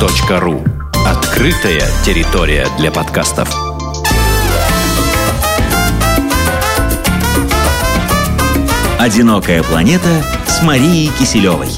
[0.00, 0.64] podster.ru
[1.06, 3.52] Открытая территория для подкастов.
[9.00, 11.68] «Одинокая планета» с Марией Киселевой.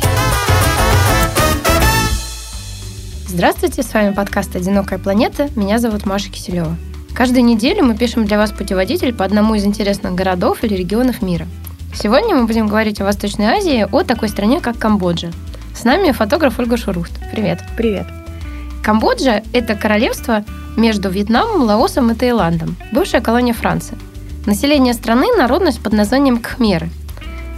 [3.26, 5.48] Здравствуйте, с вами подкаст «Одинокая планета».
[5.56, 6.76] Меня зовут Маша Киселева.
[7.14, 11.46] Каждую неделю мы пишем для вас путеводитель по одному из интересных городов или регионов мира.
[11.94, 15.30] Сегодня мы будем говорить о Восточной Азии, о такой стране, как Камбоджа.
[15.74, 17.12] С нами фотограф Ольга Шурухт.
[17.32, 17.60] Привет.
[17.76, 18.06] Привет.
[18.90, 20.44] Камбоджа– это королевство
[20.76, 23.96] между Вьетнамом, Лаосом и Таиландом, бывшая колония Франции.
[24.46, 26.88] Население страны– народность под названием Кхмеры.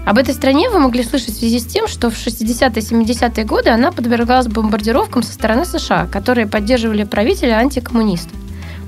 [0.05, 3.71] Об этой стране вы могли слышать в связи с тем, что в 60-е 70-е годы
[3.71, 8.37] она подвергалась бомбардировкам со стороны США, которые поддерживали правителя антикоммунистов.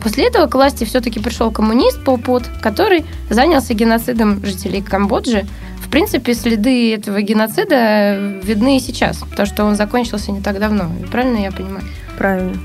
[0.03, 5.47] После этого к власти все-таки пришел коммунист Пол Пот, который занялся геноцидом жителей Камбоджи.
[5.83, 10.91] В принципе, следы этого геноцида видны и сейчас, потому что он закончился не так давно.
[11.11, 11.85] Правильно я понимаю?
[12.19, 12.57] Правильно.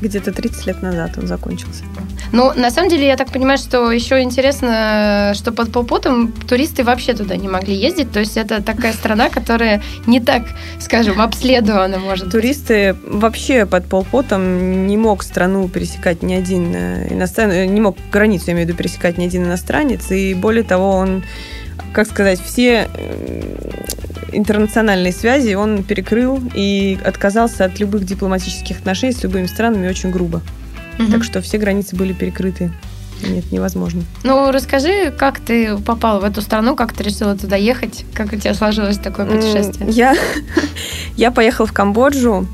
[0.00, 1.84] Где-то 30 лет назад он закончился.
[2.32, 7.12] Ну, на самом деле, я так понимаю, что еще интересно, что под Полпотом туристы вообще
[7.12, 8.12] туда не могли ездить.
[8.12, 10.44] То есть это такая страна, которая не так,
[10.78, 17.68] скажем, обследована, может Туристы вообще под Полпотом не мог страну пересекать ни один э, иностранец,
[17.68, 20.10] не мог границу, я имею в виду, пересекать ни один иностранец.
[20.10, 21.24] И более того, он
[21.92, 22.88] как сказать, все
[24.32, 30.42] интернациональные связи он перекрыл и отказался от любых дипломатических отношений с любыми странами очень грубо.
[30.98, 31.10] Угу.
[31.10, 32.70] Так что все границы были перекрыты.
[33.22, 34.02] Нет, невозможно.
[34.22, 38.36] Ну, расскажи, как ты попала в эту страну, как ты решила туда ехать, как у
[38.36, 39.90] тебя сложилось такое путешествие?
[39.90, 40.16] Я,
[41.16, 42.46] я поехала в Камбоджу,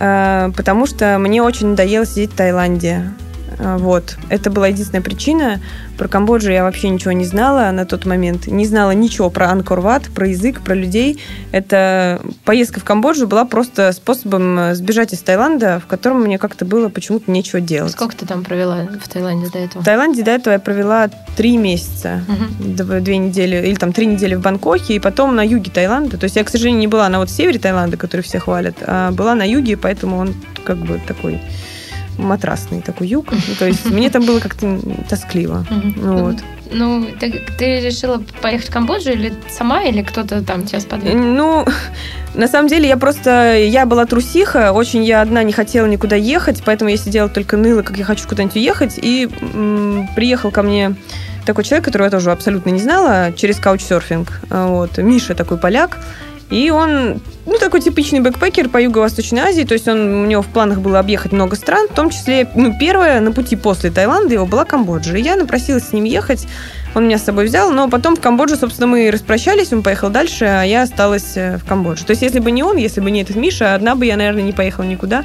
[0.00, 3.12] э, потому что мне очень надоело сидеть в Таиланде.
[3.58, 4.16] Э, вот.
[4.28, 5.60] Это была единственная причина.
[5.96, 8.46] Про Камбоджу я вообще ничего не знала на тот момент.
[8.46, 11.20] Не знала ничего про Анкор-Ват, про язык, про людей.
[11.50, 16.64] Это поездка в Камбоджу была просто способом э, сбежать из Таиланда, в котором мне как-то
[16.64, 17.92] было почему-то нечего делать.
[17.92, 19.82] Сколько ты там провела в Таиланде до этого?
[19.82, 22.74] В Таиланде до этого я провела три месяца, угу.
[23.00, 26.16] две недели, или там три недели в Бангкоке, и потом на юге Таиланда.
[26.16, 29.10] То есть я, к сожалению, не была на вот севере Таиланда, который все хвалят, а
[29.10, 31.40] была на юге, поэтому он как бы такой
[32.18, 33.26] матрасный такой юг.
[33.30, 35.64] Ну, то есть мне там было как-то тоскливо.
[35.96, 36.36] Вот.
[36.70, 41.14] Ну, ты, ты решила поехать в Камбоджу или сама, или кто-то там тебя сподвиг?
[41.14, 41.66] Ну,
[42.34, 46.62] на самом деле я просто, я была трусиха, очень я одна не хотела никуда ехать,
[46.64, 50.94] поэтому я сидела только ныла, как я хочу куда-нибудь уехать, и м, приехал ко мне
[51.46, 54.42] такой человек, которого я тоже абсолютно не знала, через каучсерфинг.
[54.50, 54.98] Вот.
[54.98, 55.96] Миша такой поляк.
[56.50, 60.46] И он, ну, такой типичный бэкпекер по Юго-Восточной Азии, то есть он, у него в
[60.46, 64.46] планах было объехать много стран, в том числе, ну, первое на пути после Таиланда его
[64.46, 65.16] была Камбоджа.
[65.16, 66.46] И я напросилась с ним ехать,
[66.94, 70.46] он меня с собой взял, но потом в Камбодже, собственно, мы распрощались, он поехал дальше,
[70.46, 72.06] а я осталась э, в Камбодже.
[72.06, 74.42] То есть, если бы не он, если бы не этот Миша, одна бы я, наверное,
[74.42, 75.24] не поехала никуда,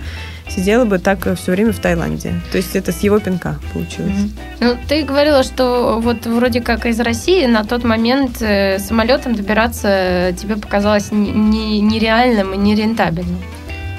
[0.55, 2.33] сидела бы так все время в Таиланде.
[2.51, 4.11] То есть, это с его пинка получилось.
[4.11, 4.57] Mm-hmm.
[4.61, 10.33] Ну, ты говорила, что вот вроде как из России на тот момент э, самолетом добираться
[10.37, 13.41] тебе показалось нереальным и нерентабельным.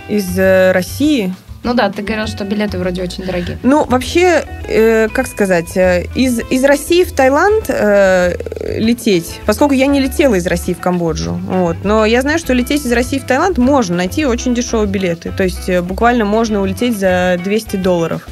[0.08, 3.58] Из э, России ну да, ты говорил, что билеты вроде очень дорогие.
[3.62, 8.36] Ну, вообще, э, как сказать, э, из, из России в Таиланд э,
[8.78, 12.84] лететь, поскольку я не летела из России в Камбоджу, вот, но я знаю, что лететь
[12.84, 15.32] из России в Таиланд можно найти очень дешевые билеты.
[15.32, 18.28] То есть э, буквально можно улететь за 200 долларов.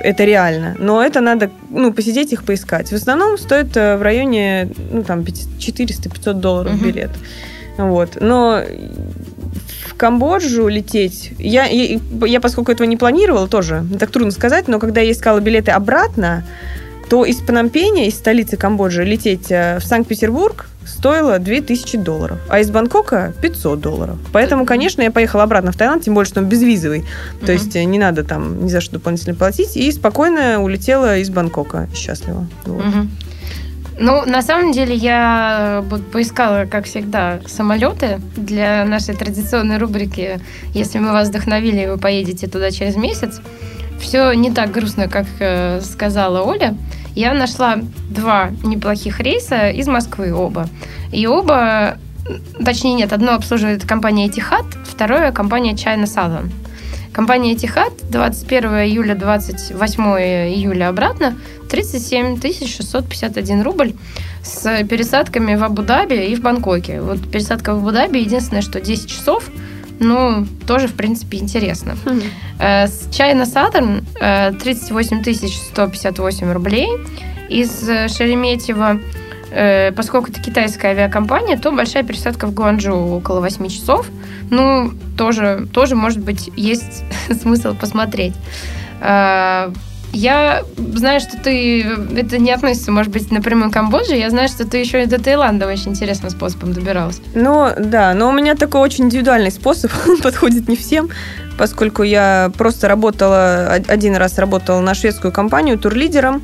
[0.00, 0.76] Это реально.
[0.78, 2.90] Но это надо, ну, посидеть их поискать.
[2.90, 6.84] В основном стоит э, в районе, ну, там, 400-500 долларов uh-huh.
[6.84, 7.10] билет.
[7.76, 8.18] Вот.
[8.20, 8.62] Но
[9.96, 15.00] Камбоджу лететь, я, я, я поскольку этого не планировала тоже, так трудно сказать, но когда
[15.00, 16.44] я искала билеты обратно,
[17.08, 22.70] то из Пномпеня, из столицы Камбоджи, лететь э, в Санкт-Петербург стоило 2000 долларов, а из
[22.70, 24.18] Бангкока 500 долларов.
[24.32, 27.00] Поэтому, конечно, я поехала обратно в Таиланд, тем более, что он безвизовый.
[27.00, 27.46] Mm-hmm.
[27.46, 29.76] То есть э, не надо там ни за что дополнительно платить.
[29.76, 32.46] И спокойно улетела из Бангкока счастливо.
[32.64, 32.84] Вот.
[32.84, 33.08] Mm-hmm.
[34.00, 40.40] Ну, на самом деле, я вот поискала, как всегда, самолеты для нашей традиционной рубрики.
[40.72, 43.40] Если мы вас вдохновили, вы поедете туда через месяц.
[44.00, 46.76] Все не так грустно, как э, сказала Оля.
[47.16, 47.78] Я нашла
[48.08, 50.68] два неплохих рейса из Москвы оба.
[51.10, 51.98] И оба,
[52.64, 56.52] точнее нет, одно обслуживает компания Etihad, второе компания China Southern.
[57.18, 60.02] Компания Etihad 21 июля, 28
[60.54, 61.36] июля обратно
[61.68, 63.94] 37 651 рубль
[64.44, 67.00] с пересадками в Абу-Даби и в Бангкоке.
[67.00, 69.50] Вот пересадка в Абу-Даби единственное, что 10 часов,
[69.98, 71.96] ну, тоже, в принципе, интересно.
[72.04, 72.86] Mm-hmm.
[72.86, 75.24] С China Southern 38
[75.72, 76.88] 158 рублей.
[77.48, 77.80] Из
[78.16, 79.00] Шереметьево,
[79.50, 84.06] э, поскольку это китайская авиакомпания, то большая пересадка в Гуанчжоу около 8 часов.
[84.50, 87.04] Ну, тоже, тоже, может быть, есть
[87.42, 88.34] смысл посмотреть.
[89.00, 89.72] А,
[90.12, 91.82] я знаю, что ты...
[92.16, 94.16] Это не относится, может быть, напрямую к Камбодже.
[94.16, 97.20] Я знаю, что ты еще и до Таиланда очень интересным способом добиралась.
[97.34, 98.14] Ну, да.
[98.14, 99.90] Но у меня такой очень индивидуальный способ.
[100.08, 101.10] Он подходит не всем,
[101.58, 103.74] поскольку я просто работала...
[103.86, 106.42] Один раз работала на шведскую компанию турлидером.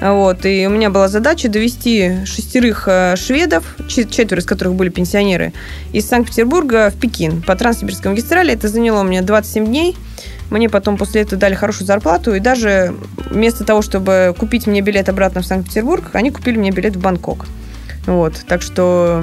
[0.00, 5.52] Вот, и у меня была задача довести шестерых э, шведов, четверо из которых были пенсионеры,
[5.92, 8.52] из Санкт-Петербурга в Пекин по Транссибирской магистрали.
[8.52, 9.96] Это заняло у меня 27 дней.
[10.50, 12.94] Мне потом после этого дали хорошую зарплату, и даже
[13.30, 17.46] вместо того, чтобы купить мне билет обратно в Санкт-Петербург, они купили мне билет в Бангкок.
[18.08, 19.22] Вот, так что...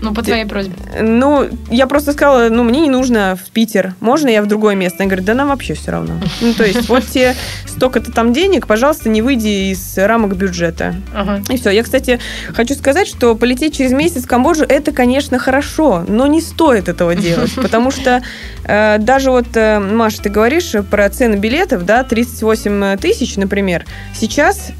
[0.00, 0.74] Ну, по твоей просьбе.
[1.00, 4.98] Ну, я просто сказала, ну, мне не нужно в Питер, можно я в другое место?
[5.00, 6.14] Они говорят, да нам вообще все равно.
[6.40, 10.96] Ну, то есть, вот тебе столько-то там денег, пожалуйста, не выйди из рамок бюджета.
[11.14, 11.42] Ага.
[11.48, 11.70] И все.
[11.70, 12.18] Я, кстати,
[12.52, 17.14] хочу сказать, что полететь через месяц в Камбоджу, это, конечно, хорошо, но не стоит этого
[17.14, 18.20] делать, потому что
[18.64, 24.72] э, даже вот, э, Маша, ты говоришь про цены билетов, да, 38 тысяч, например, сейчас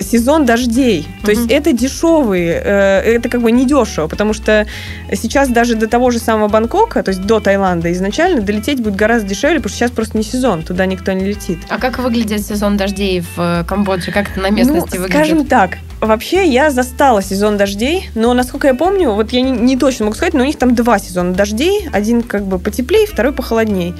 [0.00, 1.06] сезон дождей.
[1.24, 4.66] То есть это дешевые, э, это как бы не дешево, потому что
[5.12, 9.28] сейчас даже до того же самого Бангкока, то есть до Таиланда изначально, долететь будет гораздо
[9.28, 11.58] дешевле, потому что сейчас просто не сезон, туда никто не летит.
[11.68, 14.12] А как выглядит сезон дождей в э, Камбодже?
[14.12, 15.26] Как это на местности ну, выглядит?
[15.26, 19.76] Скажем так, Вообще, я застала сезон дождей, но, насколько я помню, вот я не, не
[19.78, 21.88] точно могу сказать, но у них там два сезона дождей.
[21.92, 23.94] Один как бы потеплее, второй похолодней.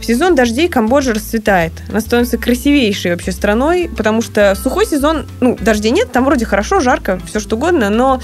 [0.00, 1.72] В сезон дождей Камбоджа расцветает.
[1.90, 6.80] Она становится красивейшей вообще страной, потому что сухой сезон, ну, дождей нет, там вроде хорошо,
[6.80, 8.20] жарко, все что угодно, но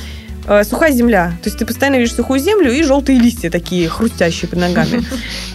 [0.48, 1.32] э, сухая земля.
[1.42, 5.04] То есть ты постоянно видишь сухую землю и желтые листья такие хрустящие под ногами.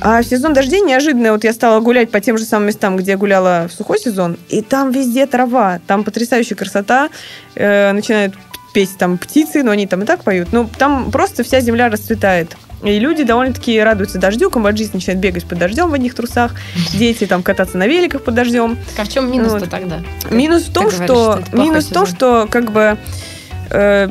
[0.02, 3.12] А в сезон дождей неожиданно вот я стала гулять по тем же самым местам, где
[3.12, 7.10] я гуляла в сухой сезон, и там везде трава, там потрясающая красота,
[7.56, 8.36] э, начинают
[8.74, 10.50] петь там птицы, но они там и так поют.
[10.52, 12.58] Но там просто вся земля расцветает.
[12.84, 14.50] И люди довольно-таки радуются дождю.
[14.50, 16.54] Камбоджийцы начинают бегать под дождем в одних трусах.
[16.94, 18.78] Дети там кататься на великах под дождем.
[18.98, 19.70] Так а в чем минус-то вот.
[19.70, 20.02] тогда?
[20.30, 22.98] Минус в том, что, что минус в том, что как бы
[23.70, 24.10] э,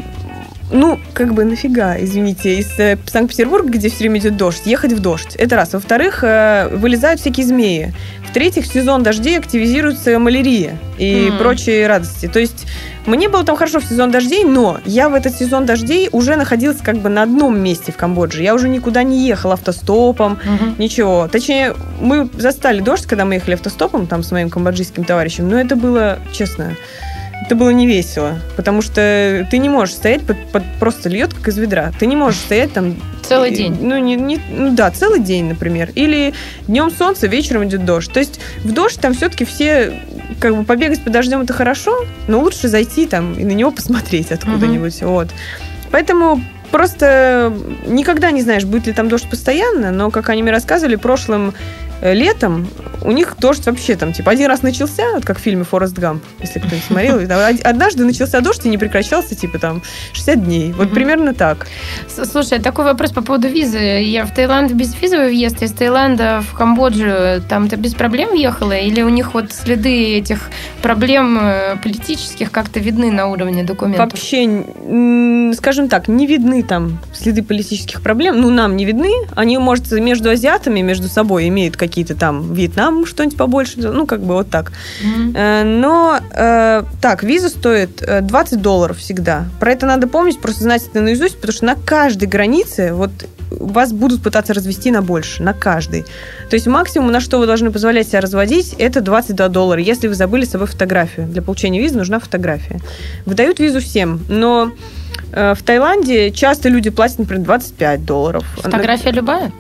[0.73, 5.01] ну, как бы нафига, извините, из э, Санкт-Петербурга, где все время идет дождь, ехать в
[5.01, 5.37] дождь.
[5.37, 5.75] Это раз.
[5.75, 7.95] Во-вторых, э, вылезают всякие змеи.
[8.29, 11.39] В-третьих, в сезон дождей активизируется малярия и mm.
[11.39, 12.29] прочие радости.
[12.29, 12.67] То есть
[13.05, 16.79] мне было там хорошо в сезон дождей, но я в этот сезон дождей уже находилась
[16.79, 18.43] как бы на одном месте в Камбодже.
[18.43, 20.75] Я уже никуда не ехала автостопом, mm-hmm.
[20.79, 21.29] ничего.
[21.31, 25.77] Точнее, мы застали дождь, когда мы ехали автостопом там с моим камбоджийским товарищем, но это
[25.77, 26.75] было, честно,
[27.45, 31.49] это было не весело, потому что ты не можешь стоять под, под просто льет как
[31.49, 31.93] из ведра.
[31.99, 33.77] Ты не можешь стоять там целый день.
[33.81, 35.91] Ну не, не ну да целый день, например.
[35.95, 36.35] Или
[36.67, 38.13] днем солнце, вечером идет дождь.
[38.13, 39.93] То есть в дождь там все-таки все
[40.41, 44.33] как бы побегать под дождем это хорошо, но лучше зайти там и на него посмотреть
[44.33, 45.03] откуда-нибудь.
[45.03, 45.11] Угу.
[45.11, 45.29] Вот.
[45.91, 47.53] Поэтому просто
[47.87, 51.55] никогда не знаешь, будет ли там дождь постоянно, но, как они мне рассказывали, прошлым
[52.03, 52.69] летом
[53.05, 56.23] у них дождь вообще там, типа, один раз начался, вот как в фильме «Форест Гамп»,
[56.41, 57.21] если кто-нибудь смотрел,
[57.65, 59.83] однажды начался дождь и не прекращался, типа, там,
[60.13, 60.73] 60 дней.
[60.73, 61.67] Вот примерно так.
[62.09, 63.79] Слушай, такой вопрос по поводу визы.
[63.79, 68.73] Я в Таиланд без визовый въезд, из Таиланда в Камбоджу, там ты без проблем въехала?
[68.73, 70.51] Или у них вот следы этих
[70.83, 74.11] проблем э, политических как-то видны на уровне документов?
[74.11, 74.65] Вообще,
[75.57, 78.41] скажем так, не видны там следы политических проблем.
[78.41, 79.13] Ну, нам не видны.
[79.35, 84.23] Они, может, между азиатами, между собой имеют какие какие-то там Вьетнам что-нибудь побольше, ну, как
[84.23, 84.73] бы вот так.
[85.05, 85.65] Mm-hmm.
[85.79, 89.45] Но э, так, виза стоит 20 э, долларов всегда.
[89.61, 93.11] Про это надо помнить, просто знать это наизусть, потому что на каждой границе вот
[93.51, 96.07] вас будут пытаться развести на больше, на каждой.
[96.49, 100.15] То есть максимум, на что вы должны позволять себя разводить, это 22 доллара, если вы
[100.15, 101.27] забыли с собой фотографию.
[101.27, 102.81] Для получения визы нужна фотография.
[103.27, 104.73] Выдают визу всем, но
[105.31, 108.45] в Таиланде часто люди платят, например, 25 долларов.
[108.57, 109.53] Фотография любая?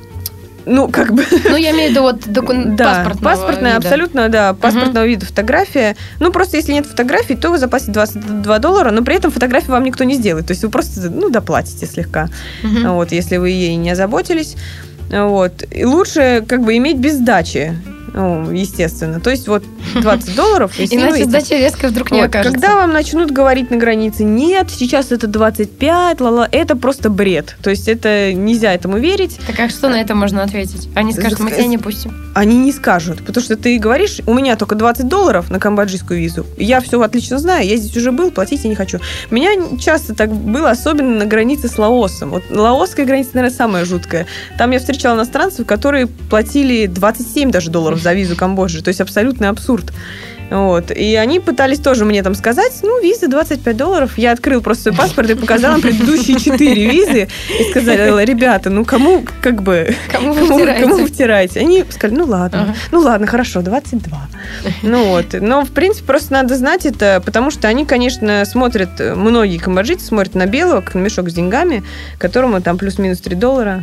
[0.67, 1.25] Ну, как бы...
[1.49, 3.87] Ну, я имею в виду вот документ да, паспортного паспортная, вида.
[3.87, 5.11] абсолютно, да, паспортного угу.
[5.11, 5.97] вида фотография.
[6.21, 9.85] Ну, просто если нет фотографий, то вы заплатите 22 доллара, но при этом фотографию вам
[9.85, 10.47] никто не сделает.
[10.47, 12.29] То есть вы просто, ну, доплатите слегка,
[12.63, 12.95] угу.
[12.95, 14.57] вот, если вы ей не озаботились.
[15.11, 15.65] Вот.
[15.71, 17.77] И лучше как бы иметь без сдачи
[18.15, 19.21] ну, естественно.
[19.21, 19.65] То есть вот
[19.95, 20.73] 20 долларов.
[20.79, 22.53] Иначе сдача резко вдруг не окажется.
[22.53, 27.57] Когда вам начнут говорить на границе, нет, сейчас это 25, ла-ла, это просто бред.
[27.63, 29.39] То есть это нельзя этому верить.
[29.47, 30.89] Так а что на это можно ответить?
[30.95, 32.15] Они скажут, мы тебя не пустим.
[32.35, 36.47] Они не скажут, потому что ты говоришь, у меня только 20 долларов на камбоджийскую визу.
[36.57, 38.99] Я все отлично знаю, я здесь уже был, платить я не хочу.
[39.31, 42.31] Меня часто так было, особенно на границе с Лаосом.
[42.31, 44.27] Вот лаосская граница, наверное, самая жуткая.
[44.59, 48.83] Там я встречала иностранцев, которые платили 27 даже долларов за визу Камбоджи.
[48.83, 49.93] То есть абсолютный абсурд.
[50.51, 50.91] Вот.
[50.91, 54.19] И они пытались тоже мне там сказать, ну, виза 25 долларов.
[54.19, 57.29] Я открыл просто свой паспорт и показала предыдущие 4 визы.
[57.59, 60.83] И сказали, ребята, ну кому, как бы, Кому вы кому, втираете?
[60.89, 61.61] кому втираете?
[61.61, 62.75] Они сказали, ну ладно, Ага.
[62.91, 64.19] ну ладно, хорошо, 22.
[64.83, 65.27] Ну вот.
[65.41, 70.05] Но, в принципе, просто надо знать это, потому что они, конечно, смотрят, э, многие камбоджийцы
[70.05, 71.83] смотрят на белого, как на мешок с деньгами,
[72.19, 73.83] которому там плюс-минус 3 доллара.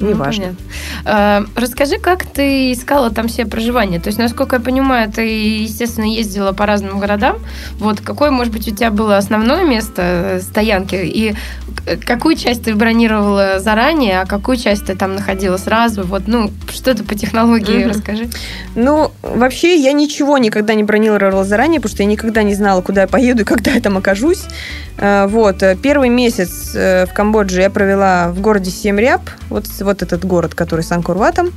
[0.00, 0.42] Ну, Неважно.
[0.44, 0.64] понятно.
[1.04, 3.98] А, Расскажи, как ты искала там себе проживание?
[4.00, 5.22] То есть, насколько я понимаю, ты,
[5.62, 7.38] естественно, ездила по разным городам.
[7.78, 10.94] Вот какое, может быть, у тебя было основное место э, стоянки?
[10.94, 11.34] И
[11.84, 16.02] к- какую часть ты бронировала заранее, а какую часть ты там находила сразу?
[16.04, 17.88] Вот, ну, что-то по технологии Мгм.
[17.90, 18.28] расскажи.
[18.76, 23.02] Ну, вообще, я ничего никогда не бронировала заранее, потому что я никогда не знала, куда
[23.02, 24.42] я поеду и когда я там окажусь.
[24.98, 25.62] Э, Вот.
[25.62, 30.54] э, Первый месяц э, в Камбодже я провела в городе Семряб, вот, вот этот город,
[30.54, 31.52] который с Анкурватом.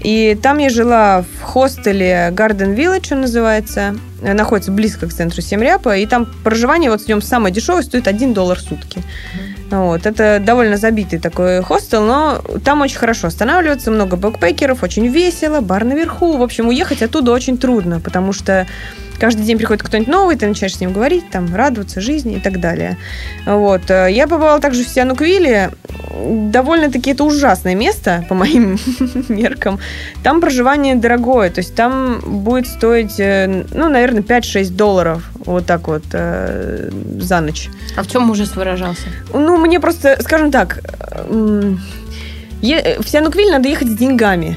[0.00, 3.96] И там я жила в хостеле Garden Village, он называется.
[4.22, 5.96] Э, Находится близко к центру Семряпа.
[5.96, 9.02] И там проживание вот в нем самое дешевое стоит 1 доллар в сутки.
[9.70, 10.06] Вот.
[10.06, 15.84] Это довольно забитый такой хостел, но там очень хорошо останавливаться, много бэкпекеров, очень весело, бар
[15.84, 16.36] наверху.
[16.36, 18.66] В общем, уехать оттуда очень трудно, потому что
[19.18, 22.60] каждый день приходит кто-нибудь новый, ты начинаешь с ним говорить, там, радоваться жизни и так
[22.60, 22.96] далее.
[23.46, 23.90] Вот.
[23.90, 25.70] Э, Я побывала также в Сиануквиле.
[26.24, 28.78] Довольно-таки это ужасное место, по моим
[29.28, 29.78] меркам.
[30.22, 35.88] Там проживание дорогое, то есть там будет стоить, э, ну, наверное, 5-6 долларов вот так
[35.88, 37.68] вот э, за ночь.
[37.96, 39.02] А в чем ужас выражался?
[39.32, 40.80] Ну, мне просто, скажем так,
[42.62, 44.56] е- в Сиануквиль надо ехать с деньгами.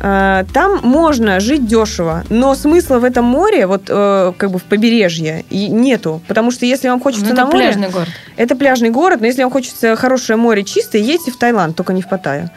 [0.00, 4.62] А, Там можно жить дешево, но смысла в этом море, вот э, как бы в
[4.64, 6.20] побережье, нету.
[6.28, 8.08] Потому что если вам хочется Ну, это на море, пляжный город.
[8.36, 12.02] это пляжный город, но если вам хочется хорошее море чистое, едьте в Таиланд, только не
[12.02, 12.50] в Паттайю.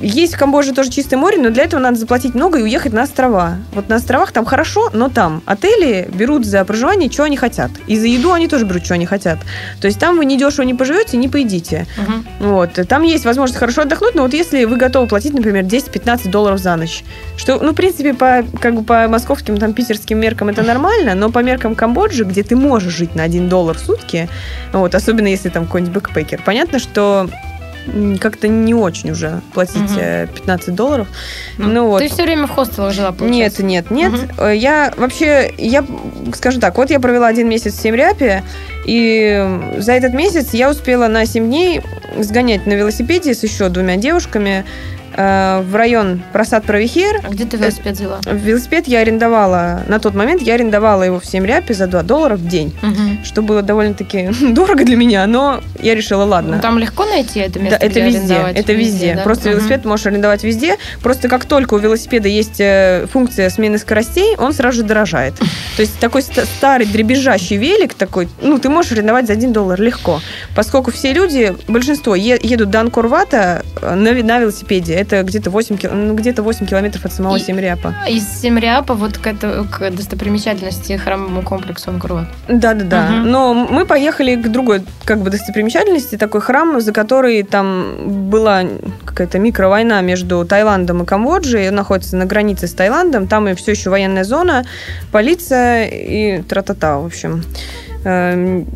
[0.00, 3.02] Есть в Камбодже тоже чистое море, но для этого надо заплатить много и уехать на
[3.02, 3.56] острова.
[3.72, 7.70] Вот на островах там хорошо, но там отели берут за проживание, что они хотят.
[7.86, 9.38] И за еду они тоже берут, что они хотят.
[9.80, 11.86] То есть там вы не дешево не поживете, не поедите.
[11.96, 12.26] Мгм.
[12.40, 12.78] Вот.
[12.88, 16.76] Там есть возможность хорошо отдохнуть, но вот если вы готовы платить, например, 10-15 долларов за
[16.76, 17.02] ночь,
[17.36, 21.30] что, ну, в принципе, по, как бы по московским, там, питерским меркам это нормально, но
[21.30, 24.28] по меркам Камбоджи, где ты можешь жить на 1 доллар в сутки,
[24.72, 27.28] вот, особенно если там какой-нибудь бэкпекер, понятно, что
[28.20, 31.08] как-то не очень уже платить э, 15 долларов.
[31.58, 32.00] Ну вот.
[32.02, 33.64] Ты все время в хостелах жила, Нет, получается?
[33.64, 34.12] нет, нет.
[34.12, 34.28] Мгм.
[34.38, 35.84] Э, Я вообще, я,
[36.34, 38.42] скажем так, вот я провела один месяц в Семряпе,
[38.86, 39.46] и
[39.78, 41.82] за этот месяц я успела на 7 дней
[42.18, 47.20] сгонять на велосипеде с еще двумя девушками э, в район Просад Правихер.
[47.24, 48.20] А где ты велосипед взяла?
[48.24, 52.46] Велосипед я арендовала, на тот момент я арендовала его в Семряпе за 2 доллара в
[52.46, 53.18] день, Мгм.
[53.24, 56.56] что было довольно-таки дорого для меня, но я решила, ладно.
[56.56, 59.14] Ну, там легко найти это Да, место, это где везде, это везде.
[59.16, 59.22] да?
[59.22, 59.56] Просто Мгм.
[59.58, 60.76] велосипед можешь арендовать везде.
[61.02, 65.34] Просто как только у велосипеда есть э, функция смены скоростей, он сразу же дорожает.
[65.76, 69.80] То есть такой ста- старый дребезжащий велик такой, ну, ты можешь арендовать за 1 доллар
[69.80, 70.20] легко.
[70.54, 74.94] Поскольку все люди, большинство, едут до Анкорвата э, на, велосипеде.
[74.94, 77.94] Это где-то 8, кил- ну, где-то 8 километров от самого И- Семряпа.
[78.08, 82.26] Из Семриапа вот к, это, к достопримечательности храмовому комплексу Анкорват.
[82.48, 83.08] Да-да-да.
[83.10, 83.30] Мгм.
[83.30, 88.64] Но мы поехали к другой как бы достопримечательности, такой храм, за который там была
[89.04, 93.72] какая-то микровойна между Таиландом и Камбоджей, он находится на границе с Таиландом, там и все
[93.72, 94.64] еще военная зона,
[95.12, 97.42] полиция и тра-та-та, в общем.
[98.04, 98.66] Эм,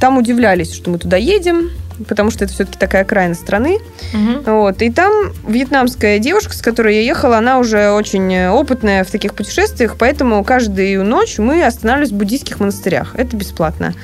[0.00, 1.70] Там удивлялись, что мы туда едем,
[2.08, 3.78] потому что это все-таки такая окраина страны.
[4.12, 4.42] Мгм.
[4.44, 4.82] Вот.
[4.82, 9.96] И там вьетнамская девушка, с которой я ехала, она уже очень опытная в таких путешествиях,
[9.98, 13.14] поэтому каждую ночь мы останавливались в буддийских монастырях.
[13.14, 13.94] Это бесплатно.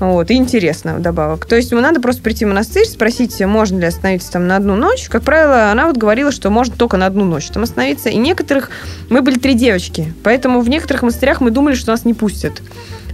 [0.00, 1.44] Вот, и интересно вдобавок.
[1.44, 5.08] То есть, надо просто прийти в монастырь, спросить, можно ли остановиться там на одну ночь.
[5.10, 8.08] Как правило, она вот говорила, что можно только на одну ночь там остановиться.
[8.08, 8.70] И некоторых...
[9.10, 12.62] Мы были три девочки, поэтому в некоторых монастырях мы думали, что нас не пустят.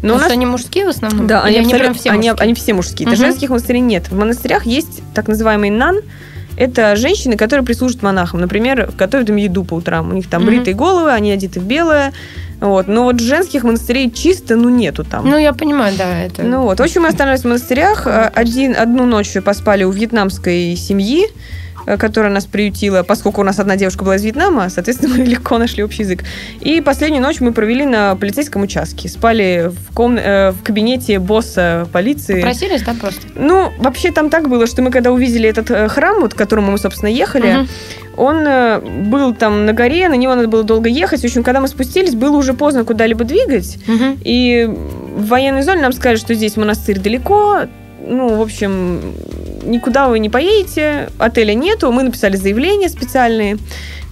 [0.03, 1.27] Но Потому у нас они мужские в основном?
[1.27, 2.45] да, Или они, прям все они, мужские?
[2.45, 3.09] они все мужские.
[3.09, 3.17] Мгм.
[3.17, 4.09] Женских монастырей нет.
[4.11, 6.01] В монастырях есть так называемый нан.
[6.57, 8.41] Это женщины, которые прислужат монахам.
[8.41, 10.09] Например, готовят им еду по утрам.
[10.11, 10.51] У них там Мгм.
[10.51, 12.13] бритые головы, они одеты в белое.
[12.61, 12.89] Вот.
[12.89, 15.29] Но вот женских монастырей чисто, ну, нету там.
[15.29, 16.43] Ну, я понимаю, да, это...
[16.43, 18.07] Ну вот, в общем, мы остановились в монастырях.
[18.07, 21.27] Э, Один, одну ночь поспали у вьетнамской семьи,
[21.99, 25.85] которая нас приютила, поскольку у нас одна девушка была из Вьетнама, соответственно, мы легко нашли
[25.85, 26.25] общий язык.
[26.61, 29.09] И последнюю ночь мы провели на полицейском участке.
[29.09, 32.41] Спали в, ком- э, в кабинете босса полиции.
[32.41, 33.21] Попросились, да, просто?
[33.37, 36.73] Ну, вообще там так было, что мы когда увидели этот э, храм, вот, к которому
[36.73, 37.69] мы, собственно, ехали, Мгм.
[38.17, 41.21] он э, был там на горе, на него надо было долго ехать.
[41.21, 43.79] В общем, когда мы спустились, было уже поздно куда-либо двигать.
[43.87, 44.19] Мгм.
[44.25, 47.63] И в военной зоне нам сказали, что здесь монастырь далеко.
[48.07, 49.15] Ну, в общем,
[49.65, 51.91] никуда вы не поедете, отеля нету.
[51.91, 53.59] Мы написали заявления специальные.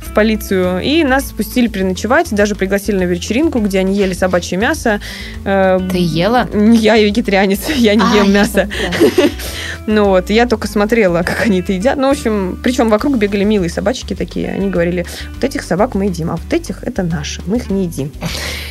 [0.00, 5.00] в полицию, и нас спустили переночевать, даже пригласили на вечеринку, где они ели собачье мясо.
[5.44, 6.46] Э, Ты ела?
[6.52, 8.68] Я вегетарианец, я не А, ем мясо.
[9.86, 11.96] Ну вот, я только смотрела, как они это едят.
[11.98, 14.50] Ну, в общем, причем вокруг бегали милые собачки такие.
[14.50, 17.84] Они говорили, вот этих собак мы едим, а вот этих это наши, мы их не
[17.84, 18.12] едим.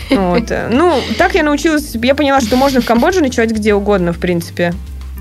[0.09, 0.51] Вот.
[0.69, 4.73] Ну, так я научилась, я поняла, что можно в Камбодже ночевать где угодно, в принципе.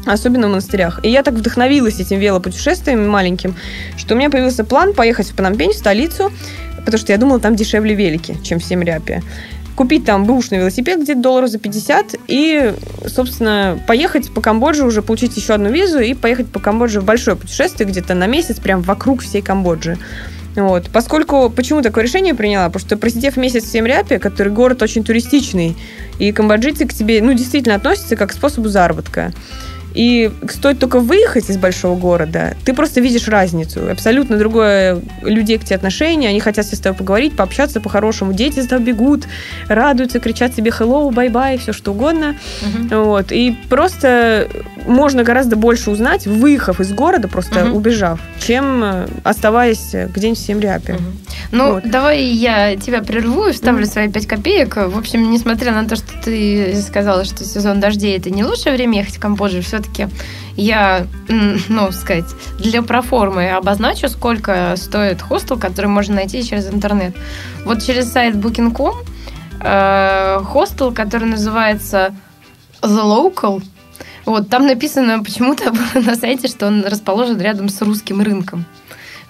[0.04, 1.00] Особенно в монастырях.
[1.04, 3.54] И я так вдохновилась этим велопутешествием маленьким,
[3.96, 6.32] что у меня появился план поехать в Пномпень, в столицу,
[6.78, 9.22] потому что я думала, там дешевле велики, чем в Семряпе.
[9.76, 12.74] Купить там бэушный велосипед где-то долларов за 50 и,
[13.06, 17.36] собственно, поехать по Камбодже, уже получить еще одну визу и поехать по Камбодже в большое
[17.36, 19.96] путешествие где-то на месяц, прям вокруг всей Камбоджи.
[20.56, 20.90] Вот.
[20.92, 22.66] Поскольку, почему такое решение приняла?
[22.66, 25.74] Потому что просидев месяц в Семряпе, который город очень туристичный,
[26.18, 29.32] и камбоджийцы к тебе, ну, действительно относятся как к способу заработка.
[29.94, 33.90] И стоит только выехать из большого города, ты просто видишь разницу.
[33.90, 36.30] Абсолютно другое людей к тебе отношение.
[36.30, 38.32] Они хотят с тобой поговорить, пообщаться по-хорошему.
[38.32, 39.24] Дети за тобой бегут,
[39.68, 42.36] радуются, кричат тебе hello, bye-bye, все что угодно.
[42.62, 42.88] Мгм.
[43.04, 43.32] Вот.
[43.32, 44.48] И просто
[44.86, 47.76] можно гораздо больше узнать, выехав из города, просто Мгм.
[47.76, 50.94] убежав, чем э, оставаясь где-нибудь в Семряпе.
[50.94, 51.18] Мгм.
[51.52, 51.88] Ну, Вот.
[51.90, 53.90] давай я тебя прерву и вставлю Мгм.
[53.92, 54.76] свои пять копеек.
[54.76, 58.98] В общем, несмотря на то, что ты сказала, что сезон дождей это не лучшее время
[58.98, 60.08] ехать в Камбоджу, все-таки
[60.56, 61.06] я,
[61.68, 62.26] ну, сказать,
[62.58, 67.14] для проформы обозначу, сколько стоит хостел, который можно найти через интернет.
[67.64, 68.94] Вот через сайт Booking.com
[69.60, 72.14] э, хостел, который называется
[72.82, 73.62] The Local,
[74.24, 78.64] вот, там написано почему-то на сайте, что он расположен рядом с русским рынком.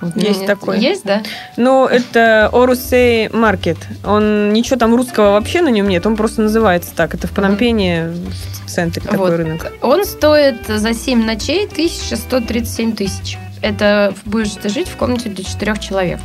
[0.02, 0.80] Вот, Есть такой.
[0.80, 1.22] Есть, да?
[1.56, 3.78] Ну, это Орусей Маркет.
[4.04, 7.14] Он ничего там русского вообще на нем нет, он просто называется так.
[7.14, 8.08] Это в Пномпене
[8.66, 9.36] в центре такой Вот.
[9.36, 9.72] рынок.
[9.80, 13.38] Он стоит за 7 ночей 1137 тысяч.
[13.62, 16.18] Это будешь ты жить в комнате для четырех человек.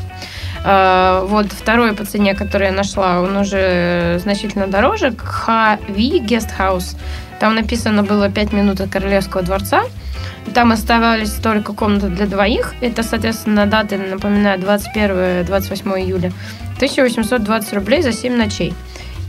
[0.63, 5.09] А, Вот второй по цене, который я нашла, он уже значительно дороже.
[5.09, 6.97] Guest House.
[7.39, 9.83] Там написано было 5 минут от Королевского дворца.
[10.53, 12.73] Там оставались только комнаты для двоих.
[12.81, 16.31] Это, соответственно, даты, напоминаю, 21-28 июля.
[16.77, 18.73] 1820 рублей за 7 ночей.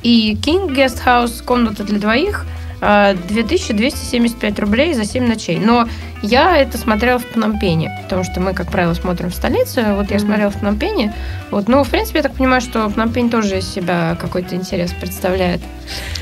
[0.03, 2.47] И King Guest House, комната для двоих,
[2.81, 5.59] а, 2275 рублей за 7 ночей.
[5.59, 5.89] Но
[6.23, 9.95] я это смотрела в Пномпене, потому что мы, как правило, смотрим в столице.
[9.95, 10.27] Вот я Мгм.
[10.27, 11.15] смотрела в Пномпене.
[11.51, 15.61] Вот, ну, в принципе, я так понимаю, что Пномпень тоже из себя какой-то интерес представляет.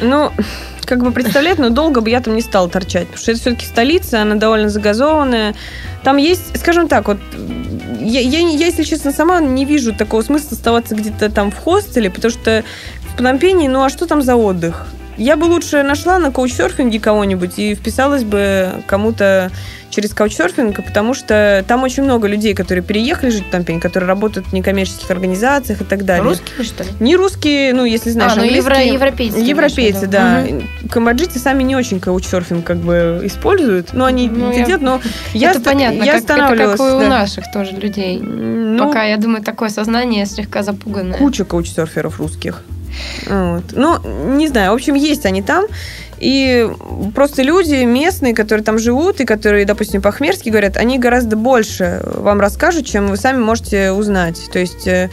[0.01, 0.31] Ну,
[0.87, 3.67] как бы представлять, но долго бы я там не стала торчать, потому что это все-таки
[3.67, 5.55] столица, она довольно загазованная.
[6.03, 7.19] Там есть, скажем так, вот
[8.01, 12.11] я, я, я, если честно, сама не вижу такого смысла оставаться где-то там в хостеле,
[12.11, 12.63] потому что
[13.01, 14.87] в Пномпене, ну а что там за отдых?
[15.17, 19.51] Я бы лучше нашла на каучсерфинге кого-нибудь и вписалась бы кому-то
[19.89, 24.49] через каучсерфинг, потому что там очень много людей, которые переехали жить в Пномпень, которые работают
[24.49, 26.25] в некоммерческих организациях и так далее.
[26.25, 26.91] Русские, что ли?
[27.01, 29.39] Не русские, ну, если знаешь, а, ну евро, европейцы.
[29.39, 30.45] Европейцы, да.
[30.47, 30.69] Мгм.
[30.91, 35.01] Камбоджийцы сами не очень каучсерфинг как бы используют, но они Ну, это я- делают, но
[35.33, 36.79] я, это оста- понятно, я как, это останавливалась.
[36.81, 37.09] как и у да.
[37.09, 38.19] наших тоже людей.
[38.21, 41.17] Ну, Пока, я думаю, такое сознание слегка запуганное.
[41.17, 42.63] куча каучсерферов русских.
[43.27, 43.65] Вот.
[43.73, 43.99] Ну,
[44.37, 45.65] не знаю, в общем, есть они там.
[46.19, 46.67] И
[47.15, 52.41] просто люди местные, которые там живут, и которые, допустим, по-хмерски говорят, они гораздо больше вам
[52.41, 54.41] расскажут, чем вы сами можете узнать.
[54.51, 54.87] То есть.
[54.89, 55.11] М,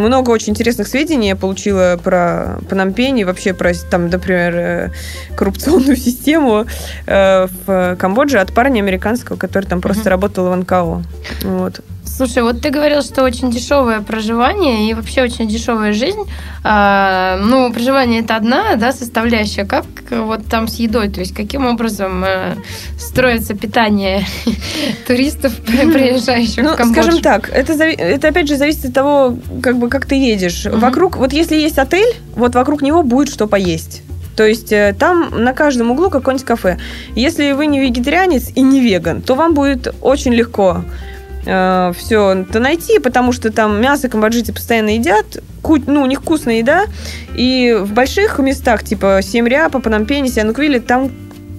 [0.00, 4.90] Много очень интересных сведений я получила про Пномпень и вообще про, там, например, э,
[5.34, 6.66] коррупционную систему
[7.06, 10.10] э, в Камбодже от парня американского, который там просто Мгм.
[10.10, 11.02] работал в НКО.
[11.44, 11.80] Вот.
[12.06, 16.22] Слушай, вот ты говорил, что очень дешевое проживание и вообще очень дешевая жизнь.
[16.64, 19.64] А, ну, проживание это одна, да, составляющая.
[19.64, 22.54] Как вот там с едой, то есть каким образом э,
[22.98, 24.24] строится питание
[25.06, 27.02] туристов, при- приезжающих Ну, в Камбоджу?
[27.02, 30.64] скажем так, это, это опять же зависит от того, как бы как ты едешь.
[30.64, 30.78] Мгм.
[30.80, 34.02] Вокруг, вот если есть отель, вот вокруг него будет что поесть.
[34.36, 36.78] То есть э, там на каждом углу какое-нибудь кафе.
[37.14, 40.82] Если вы не вегетарианец и не веган, то вам будет очень легко
[41.96, 45.24] все это найти, потому что там мясо камбоджийцы постоянно едят,
[45.62, 46.84] ку- ну, у них вкусная еда,
[47.36, 51.10] и в больших местах, типа Семряпа, Панампени, Сиануквили, там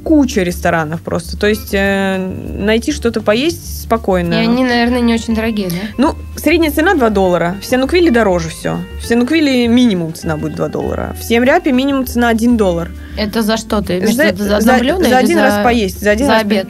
[0.04, 1.36] куча ресторанов просто.
[1.38, 4.36] То есть э, найти что-то поесть спокойно.
[4.36, 5.76] И они, наверное, не очень дорогие, да?
[5.97, 7.58] Ну, средняя цена 2 доллара.
[7.62, 8.78] В Сиануквиле дороже все.
[9.02, 11.13] В Сиануквиле минимум цена будет 2 доллара.
[11.19, 12.89] В Семряпе минимум цена 1 доллар.
[13.17, 14.00] Это за что ты?
[14.08, 16.00] За, за- за за или один раз поесть.
[16.00, 16.67] За, один за раз обед.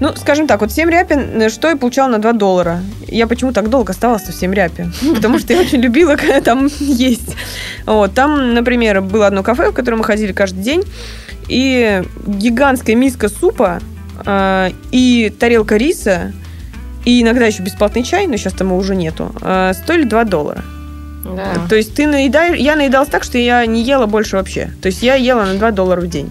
[0.00, 2.80] Ну, скажем так, вот в Семряпе, э, что я получала на 2 доллара?
[3.06, 4.90] Я почему так долго оставалась в Семряпе?
[5.14, 7.34] Потому что я очень любила когда там есть.
[7.86, 10.84] Вот, там, например, было одно кафе, в которое мы ходили каждый день,
[11.48, 13.80] и гигантская миска супа
[14.24, 16.32] э, и тарелка риса
[17.04, 20.64] и иногда еще бесплатный чай, но сейчас там его уже нету, э, стоили 2 доллара.
[21.24, 21.66] Да.
[21.68, 22.58] То есть ты наедаешь...
[22.58, 24.70] Я наедалась так, что я не ела больше вообще.
[24.80, 26.30] То есть я ела на 2 доллара в день.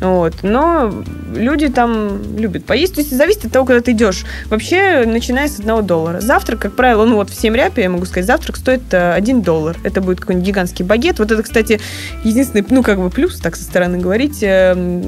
[0.00, 0.34] Вот.
[0.42, 0.92] Но
[1.34, 2.94] люди там любят поесть.
[2.94, 4.24] То есть зависит от того, куда ты идешь.
[4.46, 6.20] Вообще, начиная с 1 доллара.
[6.20, 9.42] Завтрак, как правило, ну вот в 7 ряпе, я могу сказать, завтрак стоит э, 1
[9.42, 9.76] доллар.
[9.82, 11.18] Это будет какой-нибудь гигантский багет.
[11.18, 11.80] Вот это, кстати,
[12.24, 15.02] единственный, ну, как бы плюс, так со стороны говорить, э,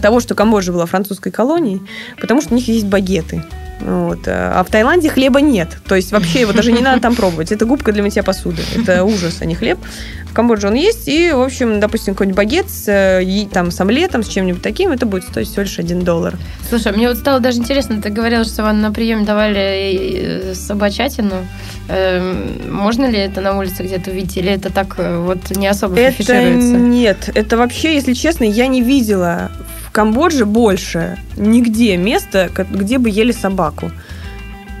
[0.00, 1.82] того, что Камбоджа была французской колонией,
[2.20, 3.42] потому что у них есть багеты.
[3.80, 4.20] Вот.
[4.26, 5.68] А в Таиланде хлеба нет.
[5.86, 7.52] То есть вообще его даже не надо там пробовать.
[7.52, 8.62] Это губка для мытья посуды.
[8.74, 9.78] Это ужас, а не хлеб.
[10.24, 11.08] В Камбодже он есть.
[11.08, 14.92] И, в общем, допустим, какой-нибудь багет с, э, и, там, с омлетом, с чем-нибудь таким,
[14.92, 16.36] это будет стоить всего лишь 1 доллар.
[16.68, 21.46] Слушай, мне вот стало даже интересно, ты говорила, что вам на приеме давали э, собачатину.
[21.88, 24.38] Эм, Можно ли это на улице где-то увидеть?
[24.38, 26.76] Или это так э, вот не особо Это афишируется?
[26.76, 27.30] нет.
[27.34, 29.50] Это вообще, если честно, я не видела
[29.96, 33.90] Камбодже больше нигде места, где бы ели собаку.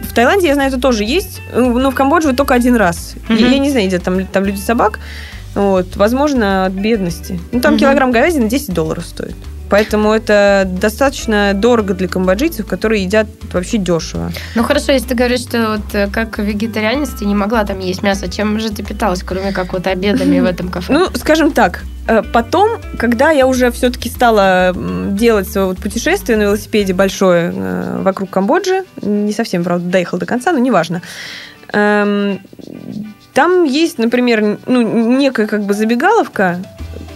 [0.02, 3.14] В Таиланде, я знаю, это тоже есть, ну, но в Камбодже только один раз.
[3.30, 3.38] Мгм.
[3.38, 4.98] Я, я не знаю, где там, там люди собак.
[5.54, 7.40] Вот, возможно, от бедности.
[7.50, 7.80] Ну, там Мгм.
[7.80, 9.34] килограмм говядины 10 долларов стоит.
[9.70, 14.30] Поэтому это достаточно дорого для камбоджийцев, которые едят вообще дешево.
[14.54, 18.02] Ну хорошо, если ты говоришь, что вот э, как вегетарианец ты не могла там есть
[18.02, 20.92] мясо, чем же ты питалась, кроме как вот обедами в этом кафе?
[20.92, 21.95] Ну, скажем так, э,
[22.32, 24.72] потом, когда я уже все-таки стала
[25.10, 30.26] делать свое вот путешествие на велосипеде большое э, вокруг Камбоджи, не совсем, правда, доехал до
[30.26, 31.02] конца, но неважно,
[31.72, 32.40] эм,
[33.34, 34.82] там есть, например, ну,
[35.18, 36.62] некая как бы забегаловка,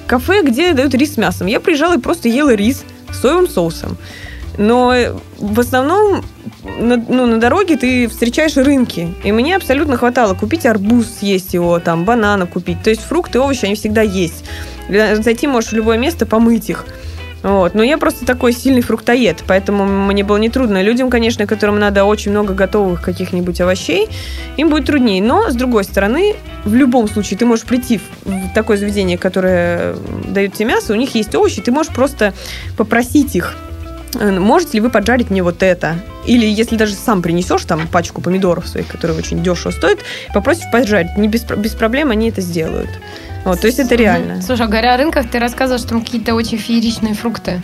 [0.06, 1.46] кафе, где дают рис с мясом.
[1.46, 3.96] Я приезжала и просто ела рис с соевым соусом.
[4.58, 6.24] Но э, в основном
[6.64, 9.14] на, ну, на дороге ты встречаешь рынки.
[9.24, 12.82] И мне абсолютно хватало купить арбуз, съесть его, там, банана купить.
[12.82, 14.44] То есть фрукты, овощи, они всегда есть.
[14.88, 16.86] Э, Зайти можешь в любое место, помыть их.
[17.42, 17.74] Вот.
[17.74, 20.82] Но я просто такой сильный фруктоед, поэтому мне было нетрудно.
[20.82, 24.08] Людям, конечно, которым надо очень много готовых каких-нибудь овощей,
[24.56, 25.22] им будет труднее.
[25.22, 29.94] Но, с другой стороны, в любом случае, ты можешь прийти в такое заведение, которое
[30.28, 32.34] дает тебе мясо, у них есть овощи, ты можешь просто
[32.76, 33.69] попросить их, э,
[34.14, 35.96] можете ли вы поджарить мне вот это?
[36.26, 40.00] Или если даже сам принесешь там пачку помидоров своих, которые очень дешево стоят,
[40.34, 42.90] попросишь поджарить, не без, без проблем они это сделают.
[43.44, 44.42] Вот, то есть это реально.
[44.42, 47.62] Слушай, а говоря о рынках, ты рассказывала, что там какие-то очень фееричные фрукты.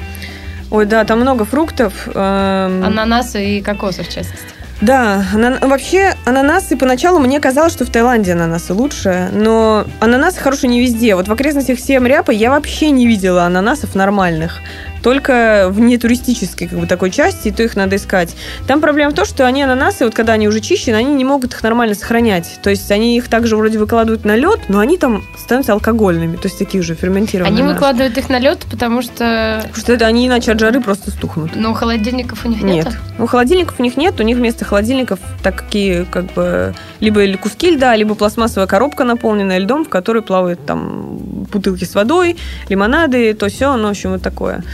[0.70, 1.92] Ой, да, там много фруктов.
[2.12, 4.46] эм, Ананасы и кокосы, в частности.
[4.82, 10.68] Да, анан- вообще ананасы поначалу мне казалось, что в Таиланде ананасы лучше, но ананасы хорошие
[10.68, 11.14] не везде.
[11.14, 14.60] Вот в окрестностях Сием-Ряпа я вообще не видела ананасов нормальных.
[15.06, 18.34] Только в нетуристической как бы, такой части, и то их надо искать.
[18.66, 21.54] Там проблема в том, что они ананасы, вот когда они уже чищены, они не могут
[21.54, 22.58] их нормально сохранять.
[22.60, 26.48] То есть они их также вроде выкладывают на лед, но они там становятся алкогольными, то
[26.48, 27.56] есть такие же ферментированные.
[27.56, 31.12] Они выкладывают их на лед, потому что Потому что это они иначе от жары просто
[31.12, 31.52] стухнут.
[31.54, 32.86] ну, холодильников у них нет.
[32.86, 32.96] Нет.
[33.16, 34.18] Ну, холодильников у них нет.
[34.18, 39.84] У них вместо холодильников такие, как бы, либо куски льда, либо пластмассовая коробка, наполненная льдом,
[39.84, 41.18] в которой плавают там
[41.52, 42.36] бутылки с водой,
[42.68, 44.64] лимонады, то все, ну, в общем, вот такое.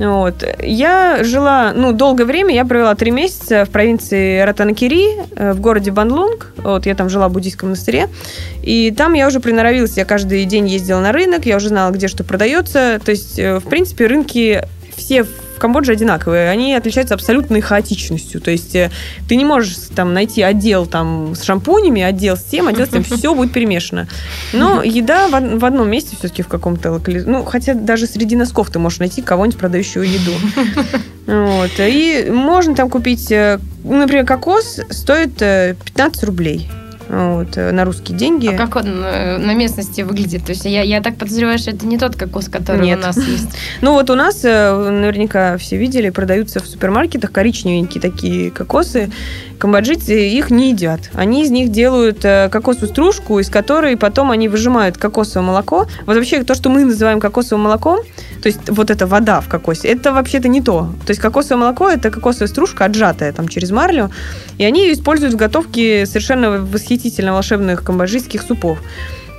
[0.00, 0.42] Вот.
[0.62, 5.04] Я жила, ну, долгое время, я провела три месяца в провинции Ратанакири,
[5.36, 6.54] э, в городе Банлунг.
[6.56, 8.08] Вот, я там жила в буддийском монастыре.
[8.62, 12.08] И там я уже приноровилась, я каждый день ездила на рынок, я уже знала, где
[12.08, 12.98] что продается.
[13.04, 14.62] То есть, э, в принципе, рынки
[14.96, 15.26] все
[15.60, 16.50] Камбодже одинаковые.
[16.50, 18.40] Они отличаются абсолютной хаотичностью.
[18.40, 18.90] То есть э,
[19.28, 23.04] ты не можешь там найти отдел там с шампунями, отдел с тем, отдел с тем.
[23.18, 24.08] Все будет перемешано.
[24.52, 27.20] Но еда в, в одном месте все-таки в каком-то локали...
[27.20, 30.32] Ну, хотя даже среди носков ты можешь найти кого-нибудь, продающего еду.
[31.26, 31.70] Вот.
[31.78, 36.68] И можно там купить, э, например, кокос стоит э, 15 рублей.
[37.10, 38.46] Вот, э, на русские деньги.
[38.46, 40.44] А как он э, на местности выглядит?
[40.44, 43.00] То есть я, я так подозреваю, что это не тот кокос, который Нет.
[43.00, 43.48] у нас есть.
[43.80, 49.10] Ну вот у нас, э, наверняка все видели, продаются в супермаркетах коричневенькие такие кокосы.
[49.58, 51.10] Камбоджийцы их не едят.
[51.12, 55.86] Они из них делают кокосовую стружку, из которой потом они выжимают кокосовое молоко.
[56.06, 58.00] Вот вообще то, что мы называем кокосовым молоком,
[58.42, 60.92] то есть вот эта вода в кокосе, это вообще-то не то.
[61.06, 64.10] То есть кокосовое молоко– это кокосовая стружка, отжатая там через марлю,
[64.58, 68.78] и они ее используют в готовке совершенно восхитительно волшебных камбоджийских супов.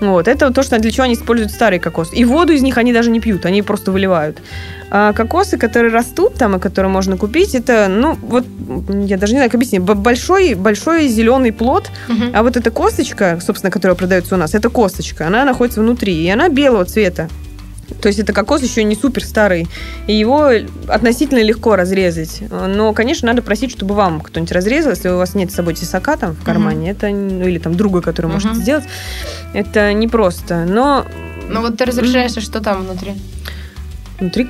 [0.01, 2.09] Вот, это то, что, для чего они используют старый кокос.
[2.11, 4.41] И воду из них они даже не пьют, они просто выливают.
[4.89, 8.43] А кокосы, которые растут там, и которые можно купить, это, ну, вот,
[8.89, 12.31] я даже не знаю, как объяснить, большой, большой зеленый плод, Мгм.
[12.33, 16.29] а вот эта косточка, собственно, которая продается у нас, это косточка, она находится внутри, и
[16.29, 17.29] она белого цвета.
[18.01, 19.67] То есть это кокос еще не супер старый,
[20.07, 20.49] и его
[20.87, 22.41] относительно легко разрезать.
[22.49, 26.17] Но, конечно, надо просить, чтобы вам кто-нибудь разрезал, если у вас нет с собой тесака
[26.17, 28.33] там в кармане, это ну, или там друга, который Мгм.
[28.35, 28.85] может сделать,
[29.53, 30.65] это непросто.
[30.67, 31.05] Но
[31.49, 33.13] Ну вот ты разрешаешь, а что там внутри?
[34.19, 34.47] внутри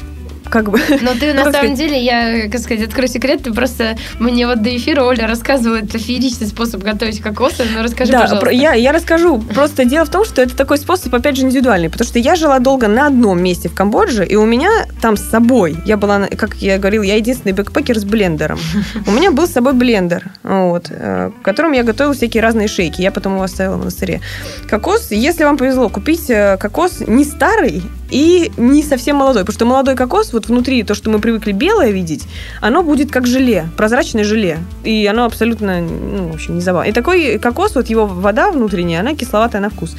[0.52, 0.80] как бы.
[1.02, 4.62] Но ты, Ну, на самом деле, я, как сказать, открою секрет, ты просто мне вот
[4.62, 8.46] до эфира Оля рассказывала это фееричный способ готовить кокосы, но расскажи, да, пожалуйста.
[8.46, 9.40] про- я, я расскажу.
[9.40, 11.90] Просто дело в том, что это такой способ, опять же, индивидуальный.
[11.90, 14.70] Потому что я жила долго на одном месте в Камбодже, и у меня
[15.02, 18.60] там с собой, я была, на- как я говорила, я единственный бэкпекер с блендером.
[19.08, 23.02] У меня был с собой блендер, вот, э, в котором я готовила всякие разные шейки.
[23.02, 24.22] Я потом его оставила в монастыре.
[24.70, 29.42] Кокос, если вам повезло, купить э, кокос не старый и не совсем молодой.
[29.44, 32.26] Потому что молодой кокос, вот внутри, то, что мы привыкли белое видеть,
[32.60, 34.60] оно будет как желе, прозрачное желе.
[34.84, 36.88] И оно абсолютно, ну, в общем, не забавно.
[36.90, 39.96] И такой кокос, вот его вода внутренняя, она кисловатая на вкус.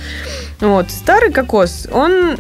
[0.61, 0.91] Вот.
[0.91, 2.37] Старый кокос, он...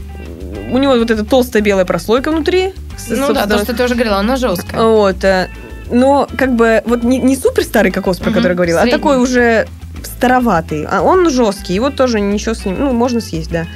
[0.70, 2.72] У него вот эта толстая белая прослойка внутри.
[3.08, 4.80] Ну да, то, что ты уже говорила, оно жесткое.
[4.82, 5.24] вот.
[5.24, 5.48] э,
[5.90, 8.94] Но как бы вот не, не супер старый кокос, про Мгм, который я говорила, средний.
[8.94, 9.66] а такой уже
[10.06, 10.86] староватый.
[10.90, 13.66] А он жесткий, его тоже ничего с ним, ну, можно съесть, да.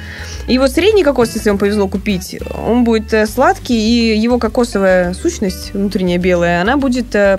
[0.47, 5.13] И вот средний кокос, если вам повезло купить, он будет э, сладкий, и его кокосовая
[5.13, 7.37] сущность, внутренняя белая, она будет э,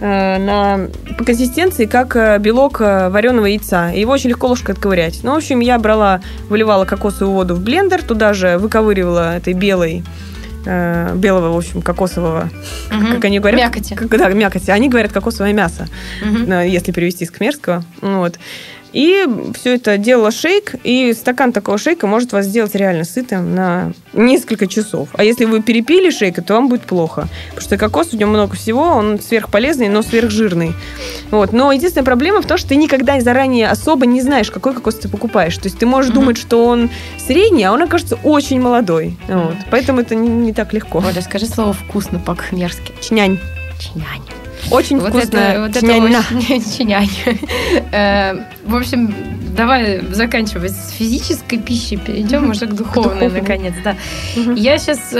[0.00, 3.88] э, на, по консистенции как белок вареного яйца.
[3.88, 5.20] Его очень легко ложкой отковырять.
[5.22, 10.02] Ну, в общем, я брала, выливала кокосовую воду в блендер, туда же выковыривала этой белой
[10.66, 12.50] э, белого, в общем, кокосового,
[12.90, 13.14] Мгм.
[13.14, 13.60] как они говорят?
[13.60, 13.94] Мякоти.
[13.94, 14.70] Как- да, мякоти.
[14.70, 15.88] Они говорят кокосовое мясо,
[16.22, 17.84] э, если перевести с кхмерского.
[18.02, 18.38] Вот.
[18.92, 23.92] И все это делала шейк, и стакан такого шейка может вас сделать реально сытым на
[24.12, 25.08] несколько часов.
[25.14, 27.28] А если вы перепили шейк, то вам будет плохо.
[27.50, 30.72] Потому что кокос, в нем много всего, он сверхполезный, но сверхжирный.
[31.30, 31.52] Вот.
[31.52, 35.08] Но единственная проблема в том, что ты никогда заранее особо не знаешь, какой кокос ты
[35.08, 35.56] покупаешь.
[35.56, 36.20] То есть ты можешь Мгм.
[36.20, 39.16] думать, что он средний, а он окажется очень молодой.
[39.28, 39.54] Вот.
[39.70, 40.98] Поэтому это не, не так легко.
[40.98, 42.92] Оля, скажи слово «вкусно» по-кхмерски.
[43.00, 43.38] ឆ្ងាញ់.
[43.78, 44.22] ឆ្ងាញ់.
[44.70, 45.36] Очень Вот вкусно.
[45.38, 46.18] это, вот это ឆ្ងាញ់ណាស់.
[46.18, 47.10] очень ឆ្ងាញ់.
[47.92, 49.12] Э, В общем,
[49.56, 53.96] давай заканчивать с физической пищей, перейдем уже к духовной, наконец, да.
[54.54, 55.12] Я сейчас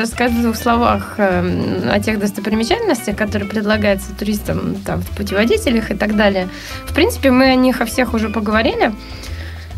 [0.00, 5.94] расскажу в двух словах э, о тех достопримечательностях, которые предлагаются туристам там, в путеводителях и
[5.94, 6.48] так далее.
[6.86, 8.92] В принципе, мы о них о всех уже поговорили.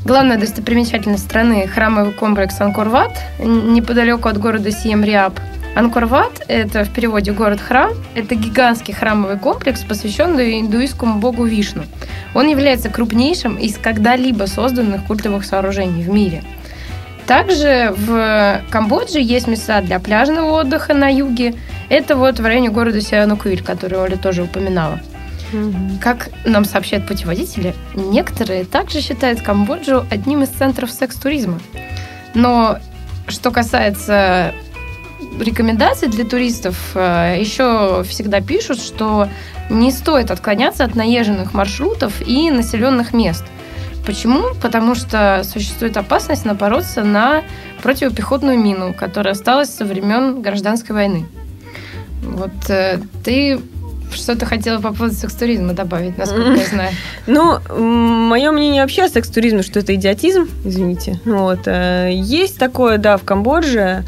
[0.04, 5.32] Главная достопримечательность страны– храмовый комплекс Анкор-Ват, неподалеку от города Сием-Риап.
[5.78, 7.92] Анкор-Ват– это в переводе город-храм.
[8.16, 11.84] Это гигантский храмовый комплекс, посвященный индуистскому богу Вишну.
[12.34, 16.42] Он является крупнейшим из когда-либо созданных культовых сооружений в мире.
[17.28, 21.54] Также в Камбодже есть места для пляжного отдыха на юге.
[21.88, 24.98] Это вот в районе города Сиануквиль, который Оля тоже упоминала.
[26.00, 31.60] Как нам сообщают путеводители, некоторые также считают Камбоджу одним из центров секс-туризма.
[32.34, 32.78] Но
[33.28, 34.54] что касается
[35.40, 39.28] рекомендаций для туристов, э, еще всегда пишут, что
[39.70, 43.44] не стоит отклоняться от наезженных маршрутов и населенных мест.
[44.06, 44.54] Почему?
[44.62, 47.42] Потому что существует опасность напороться на
[47.82, 51.26] противопехотную мину, которая осталась со времен гражданской войны.
[52.22, 53.60] Вот э, ты
[54.12, 56.92] что-то хотела по поводу секс-туризма добавить, насколько я знаю.
[57.26, 61.20] Ну, мое мнение вообще о секс-туризме, что это идиотизм, извините.
[61.26, 61.60] Вот.
[61.66, 64.04] э, Есть такое, да, в Камбодже.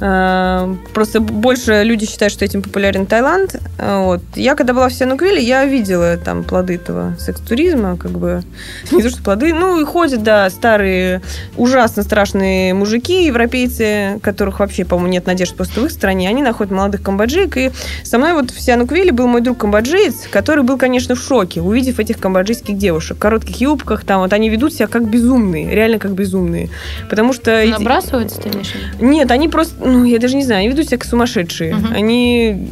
[0.00, 3.56] Э, Просто больше люди считают, что этим популярен Таиланд.
[3.78, 4.20] Э, Вот.
[4.34, 8.42] Я когда была в Сиануквиле, я видела там плоды этого секс-туризма, как бы,
[8.92, 11.20] не то что плоды, ну и ходят, да, старые,
[11.56, 16.72] ужасно страшные мужики, европейцы, которых вообще, по-моему, нет надежд просто в их стране, они находят
[16.72, 17.70] молодых камбоджиек, и
[18.02, 21.98] со мной вот в Сиануквиле был мой друг камбоджиец, который был, конечно, в шоке, увидев
[21.98, 24.20] этих камбоджийских девушек в коротких юбках, там.
[24.20, 26.70] Вот они ведут себя как безумные, реально как безумные,
[27.08, 27.64] потому что...
[27.66, 28.68] Набрасываются, ты имеешь
[29.00, 31.74] нет, они просто, ну, я даже не знаю, они ведут себя как сумасшедшие.
[31.74, 31.92] Мгм.
[31.94, 32.68] Они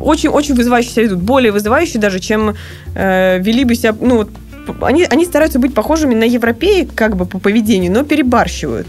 [0.00, 1.20] очень-очень вызывающе себя ведут.
[1.20, 2.54] Более вызывающе даже, чем
[2.94, 4.30] э, вели бы себя, ну, вот,
[4.82, 8.86] они, они стараются быть похожими на европеек, как бы, по поведению, но перебарщивают.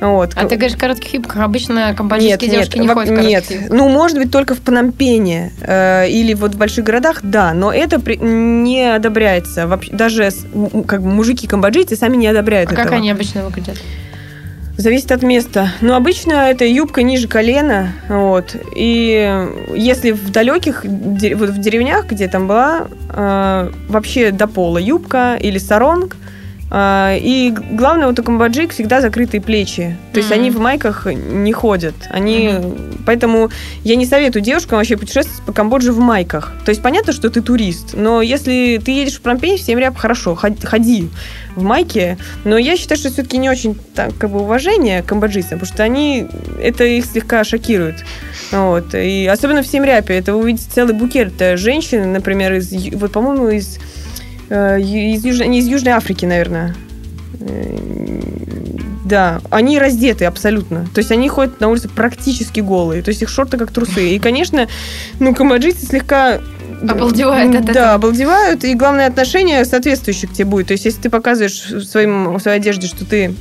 [0.00, 0.30] Вот.
[0.36, 3.14] А ты говоришь, в коротких юбках обычно Нет, камбоджийские нет, девушки не во- ходят в
[3.16, 3.50] коротких нет.
[3.50, 3.76] юбках.
[3.78, 7.98] Ну, может быть, только в Пномпене э, или вот в больших городах, да, но это
[8.00, 9.66] при- не одобряется.
[9.66, 10.30] Вообще, даже
[10.86, 12.96] как бы мужики-камбоджийцы сами не одобряют А как этого.
[12.96, 13.76] они обычно выглядят?
[14.78, 15.72] Зависит от места.
[15.80, 17.94] Но обычно это юбка ниже колена.
[18.08, 18.54] Вот.
[18.76, 25.34] И если в далеких, вот в деревнях, где там была, э, вообще до пола юбка
[25.34, 26.16] или саронг.
[26.70, 29.96] Э, и главное, вот у камбоджик всегда закрытые плечи.
[30.12, 30.38] То есть Мгм.
[30.40, 31.94] они в майках не ходят.
[32.10, 32.54] Они...
[33.06, 33.50] Поэтому
[33.84, 36.52] я не советую девушкам вообще путешествовать по Камбодже в майках.
[36.64, 39.96] То есть понятно, что ты турист, но если ты едешь в Промпень, в Сiem Reap,
[39.96, 41.08] хорошо, ход- ходи
[41.56, 45.58] в майке, но я считаю, что все-таки не очень так, как бы уважение к камбоджийцам,
[45.58, 46.26] потому что они,
[46.60, 48.04] это их слегка шокирует.
[48.52, 48.94] Вот.
[48.94, 53.48] И особенно в Семряпе, это вы увидите целый букет э, женщин, например, из, вот, по-моему,
[53.48, 53.78] из,
[54.50, 56.74] из, Южной, не из Южной Африки, наверное.
[57.40, 57.76] Э,
[59.04, 60.86] Да, они раздеты абсолютно.
[60.94, 63.02] То есть они ходят на улице практически голые.
[63.02, 64.10] То есть их шорты как трусы.
[64.10, 64.68] И, конечно,
[65.18, 66.40] ну, камбоджийцы слегка
[66.82, 67.92] Обалдевают от да, этого.
[67.94, 70.68] обалдевают, и главное отношение соответствующее к тебе будет.
[70.68, 73.34] То есть, если ты показываешь своим, в своей одежде, что ты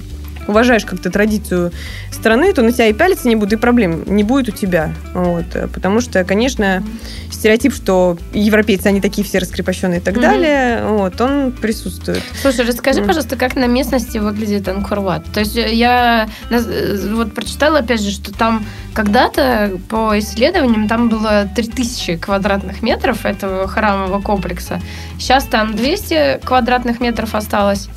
[0.47, 1.71] уважаешь как-то традицию
[2.11, 4.91] страны, то на тебя и пялиться не будут, и проблем не будет у тебя.
[5.13, 5.45] Вот.
[5.73, 6.83] Потому что, конечно,
[7.31, 10.21] стереотип, что европейцы, они такие все раскрепощенные и так Мгм.
[10.21, 12.23] далее, вот, он присутствует.
[12.41, 13.07] Слушай, расскажи, Мгм.
[13.07, 15.25] пожалуйста, как на местности выглядит Анкорват?
[15.33, 21.09] То есть э, я э, вот прочитала, опять же, что там когда-то по исследованиям там
[21.09, 24.81] было 3000 квадратных метров этого храмового комплекса.
[25.19, 27.89] Сейчас там 200 квадратных метров осталось.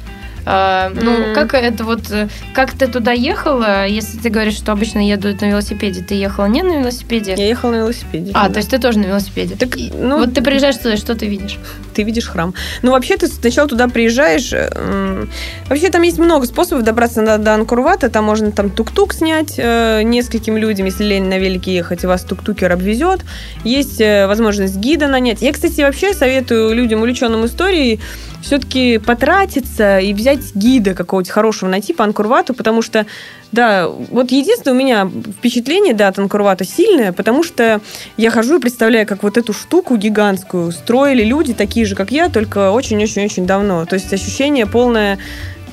[0.46, 5.06] А, ну, как это вот, э, как ты туда ехала, если ты говоришь, что обычно
[5.06, 7.34] едут на велосипеде, ты ехала не на велосипеде?
[7.36, 8.32] Я ехала на велосипеде.
[8.34, 8.54] А, да.
[8.54, 9.56] то есть ты тоже на велосипеде.
[9.56, 11.58] Так, ну, вот ты приезжаешь туда, что ты видишь?
[12.00, 12.54] ты видишь храм.
[12.82, 14.52] Ну, вообще, ты сначала туда приезжаешь.
[14.52, 15.28] м,
[15.68, 18.08] Вообще, там есть много способов добраться до, до Анкурвата.
[18.08, 22.24] Там можно там тук-тук снять э, нескольким людям, если лень на велике ехать, и вас
[22.24, 23.20] тук-тукер обвезет.
[23.64, 25.42] Есть э, возможность гида нанять.
[25.42, 28.00] Я, кстати, вообще советую людям, увлеченным историей,
[28.42, 33.06] все-таки потратиться и взять гида какого-то хорошего найти по Анкурвату, потому что,
[33.52, 37.80] да, вот единственное у меня впечатление, да, от Анкурвата сильное, потому что
[38.16, 42.28] я хожу и представляю, как вот эту штуку гигантскую строили люди такие же, как я,
[42.28, 43.84] только очень-очень-очень давно.
[43.86, 45.18] То есть ощущение полное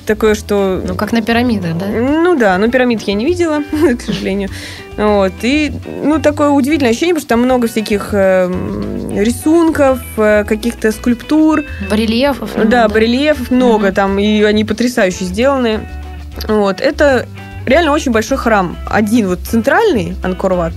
[0.08, 0.82] такое, что...
[0.84, 1.86] Ну, как на пирамидах, да?
[1.86, 3.62] Ну да, но пирамид я не видела,
[3.98, 4.48] к сожалению.
[4.96, 5.32] Вот.
[5.42, 5.70] И,
[6.02, 8.50] ну, такое удивительное ощущение, потому что там много всяких э,
[9.14, 12.50] рисунков, э, каких-то скульптур, Барельефов.
[12.56, 13.94] ну, да, барельефов много Мгм.
[13.94, 15.80] там, и они потрясающе сделаны.
[16.48, 16.80] Вот.
[16.80, 17.26] Это
[17.66, 18.76] реально очень большой храм.
[18.90, 20.72] Один вот центральный Анкорват,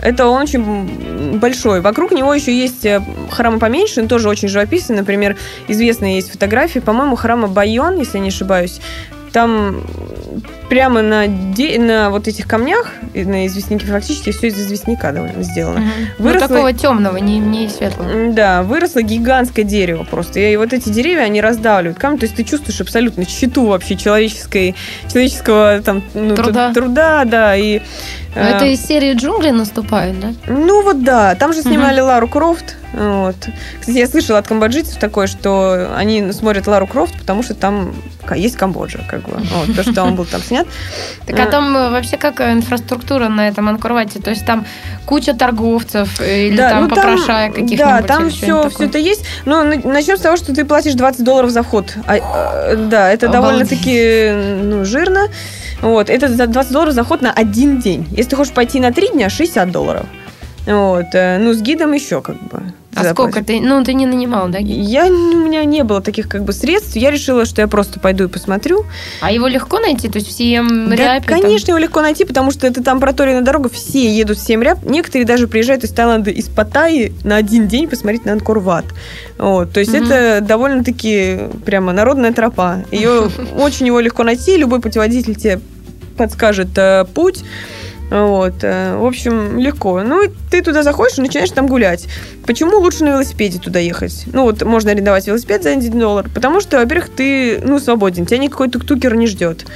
[0.00, 1.80] это он очень большой.
[1.80, 4.96] Вокруг него еще есть э, храмы поменьше, он тоже очень живописный.
[4.96, 5.36] Например,
[5.68, 8.80] известные есть фотографии, по-моему, храма Байон, если я не ошибаюсь.
[9.32, 9.82] Там
[10.70, 15.80] прямо на, де- на вот этих камнях, на известняке, фактически все из известняка довольно сделано.
[15.80, 15.90] Мгм.
[16.26, 18.32] Выросло- Ну, такого темного, не, не светлого.
[18.32, 20.40] Да, выросло гигантское дерево просто.
[20.40, 22.18] И вот эти деревья, они раздавливают камень.
[22.18, 24.74] То есть ты чувствуешь абсолютно щиту вообще человеческой,
[25.12, 26.70] человеческого там, ну, Труда.
[26.70, 27.56] тр- труда, да.
[27.56, 27.80] И,
[28.38, 30.32] Но э, это из серии джунглей наступают, да?
[30.46, 32.76] Ну вот да, там же снимали Лару Крофт.
[32.92, 33.36] Вот.
[33.80, 37.94] Кстати, я слышала от камбоджийцев такое, что они смотрят Лару Крофт, потому что там
[38.34, 39.38] есть Камбоджа, как бы.
[39.38, 40.66] Вот, то, что он был там снят.
[41.26, 41.46] Так а А.
[41.46, 44.20] там э, вообще как э, инфраструктура на этом Анкорвате?
[44.20, 44.66] То есть там
[45.06, 47.78] куча торговцев э, или там ну, попрошаек каких-нибудь?
[47.78, 49.24] Да, там все, все это есть.
[49.44, 51.94] Но начнем с того, что ты платишь 20 долларов за вход.
[52.06, 52.16] А,
[52.72, 54.30] э, да, это довольно-таки
[54.62, 55.28] ну, жирно.
[55.80, 58.06] Вот, это за 20 долларов за вход на один день.
[58.10, 60.06] Если ты хочешь пойти на три дня, 60 долларов.
[60.66, 62.62] Вот, э, ну, с гидом еще как бы.
[63.00, 63.32] А заплатишь.
[63.34, 63.60] сколько ты?
[63.60, 64.58] Ну, ты не нанимал, да?
[64.58, 66.96] Я, у меня не было таких как бы средств.
[66.96, 68.84] Я решила, что я просто пойду и посмотрю.
[69.20, 70.08] А его легко найти?
[70.08, 71.40] То есть в Сием Да, Ряпе там?
[71.42, 74.84] конечно, его легко найти, потому что это там проторенная дорога, все едут в Семряп.
[74.84, 78.84] Некоторые даже приезжают из Таиланда, из Паттайи на один день посмотреть на Анкор-Ват.
[79.38, 80.04] Вот, то есть Мгм.
[80.04, 82.84] это довольно-таки прямо народная тропа.
[82.90, 85.60] Ее очень его легко найти, любой путеводитель тебе
[86.16, 87.44] подскажет э, путь.
[88.10, 90.02] Вот, э, в общем, легко.
[90.02, 92.06] Ну, и ты туда заходишь и начинаешь там гулять.
[92.46, 94.24] Почему лучше на велосипеде туда ехать?
[94.32, 98.38] Ну, вот можно арендовать велосипед за 1 доллар, потому что, во-первых, ты, ну, свободен, тебя
[98.38, 99.66] никакой тук-тукер не ждет.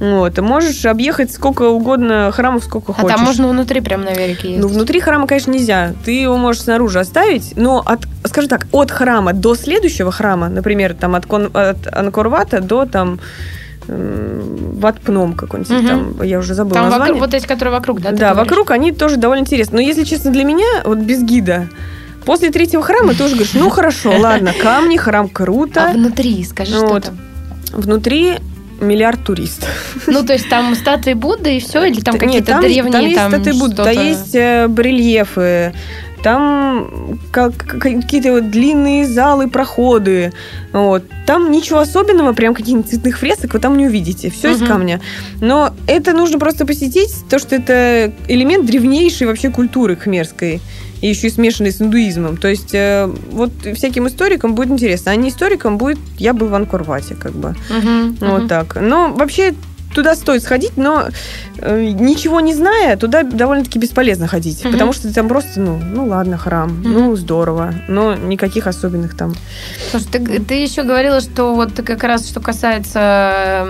[0.00, 3.16] Вот, можешь объехать сколько угодно храмов, сколько А хочешь.
[3.16, 4.60] там можно внутри прям на велике ездить?
[4.62, 5.92] Ну, внутри храма, конечно, нельзя.
[6.04, 10.94] Ты его можешь снаружи оставить, но, от, скажем так, от храма до следующего храма, например,
[10.94, 13.20] там от, Кон- от Анкорвата до там
[13.86, 15.86] Ватпном какой-нибудь, Мгм.
[15.86, 17.14] там, я уже забыла Там название.
[17.14, 18.12] вокруг, вот эти, которые вокруг, да?
[18.12, 19.76] Да, вокруг они тоже довольно интересны.
[19.76, 21.68] Но, если честно, для меня, вот без гида,
[22.24, 25.90] после третьего храма ты уже говоришь, ну, хорошо, ладно, камни, храм А круто.
[25.94, 27.18] внутри, скажи, что там?
[27.72, 28.34] Внутри
[28.80, 29.68] миллиард туристов.
[30.06, 33.30] Ну, то есть там статуи Будды и все, или там какие-то древние там есть там
[33.32, 35.72] статуи Будды, там есть э, барельефы,
[36.24, 40.32] там как- какие-то вот длинные залы, проходы.
[40.72, 41.04] Вот.
[41.26, 44.30] Там ничего особенного, прям каких-нибудь цветных фресок вы там не увидите.
[44.30, 44.68] Все из Мгм.
[44.68, 45.00] камня.
[45.40, 50.60] Но это нужно просто посетить, то, что это элемент древнейшей вообще культуры хмерской.
[51.02, 52.38] И еще и смешанный с индуизмом.
[52.38, 55.12] То есть э, вот всяким историкам будет интересно.
[55.12, 57.54] А не историкам будет, я был в Анкорвате, как бы.
[57.68, 58.48] Мгм, Вот мгм.
[58.48, 58.78] так.
[58.80, 59.54] Но вообще
[59.94, 61.08] туда стоит сходить, но
[61.58, 64.62] э, ничего не зная, туда довольно-таки бесполезно ходить.
[64.64, 64.72] Мгм.
[64.72, 66.92] Потому что там просто, ну, ну ладно, храм, Мгм.
[66.92, 69.34] ну здорово, но никаких особенных там.
[69.90, 73.66] Слушай, ты, ты еще говорила, что вот как раз что касается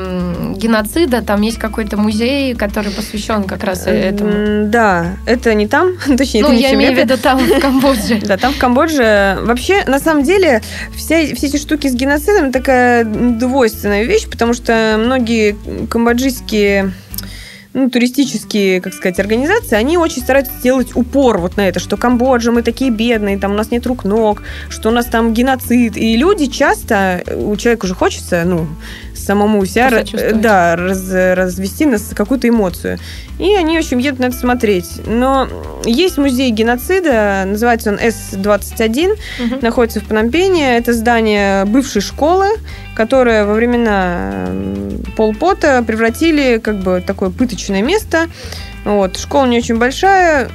[0.57, 4.31] геноцида, там есть какой-то музей, который посвящен как раз этому.
[4.31, 7.61] М, Да, это не там, точнее, ну, это не я имею в виду там, в
[7.61, 8.21] Камбодже.
[8.25, 10.63] Да, там в Камбодже вообще, на самом деле,
[10.97, 15.57] вся, все эти штуки с геноцидом такая двойственная вещь, потому что многие
[15.89, 16.93] камбоджийцы камбоджийские
[17.73, 22.53] ну, туристические, как сказать, организации, они очень стараются сделать упор вот на это, что Камбоджа,
[22.53, 25.97] мы такие бедные, там у нас нет рук, ног, что у нас там геноцид.
[25.97, 28.69] И люди часто, у человека уже хочется, ну,
[29.25, 30.05] самому себя
[30.35, 32.99] да, раз, развести на какую-то эмоцию.
[33.39, 35.01] И они, в общем, едут на это смотреть.
[35.07, 35.49] Но
[35.85, 39.59] есть музей геноцида, называется он С-21, угу.
[39.61, 40.77] находится в Пномпене.
[40.77, 42.47] Это здание бывшей школы,
[42.95, 44.49] которое во времена
[45.17, 48.29] Полпота превратили как бы такое пыточное место.
[48.85, 49.19] Вот.
[49.19, 50.49] Школа не очень большая,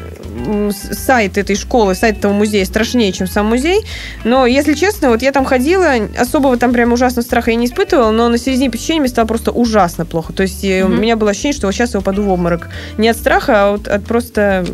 [0.71, 3.85] сайт этой школы, сайт этого музея страшнее, чем сам музей.
[4.23, 8.11] Но, если честно, вот я там ходила, особого там прям ужасного страха я не испытывала,
[8.11, 10.33] но на середине посещения мне стало просто ужасно плохо.
[10.33, 10.85] То есть mm-hmm.
[10.85, 12.69] у меня было ощущение, что вот сейчас я упаду в обморок.
[12.97, 14.65] Не от страха, а от, от просто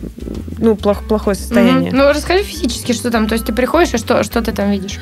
[0.57, 1.91] ну, плох, плохое состояние.
[1.91, 1.95] Mm-hmm.
[1.95, 3.27] Ну, расскажи физически, что там.
[3.27, 4.99] То есть ты приходишь, и что, что ты там видишь?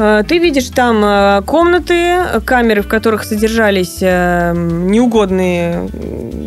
[0.00, 5.88] Э, ты видишь там э, комнаты, камеры, в которых содержались э, неугодные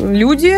[0.04, 0.54] люди,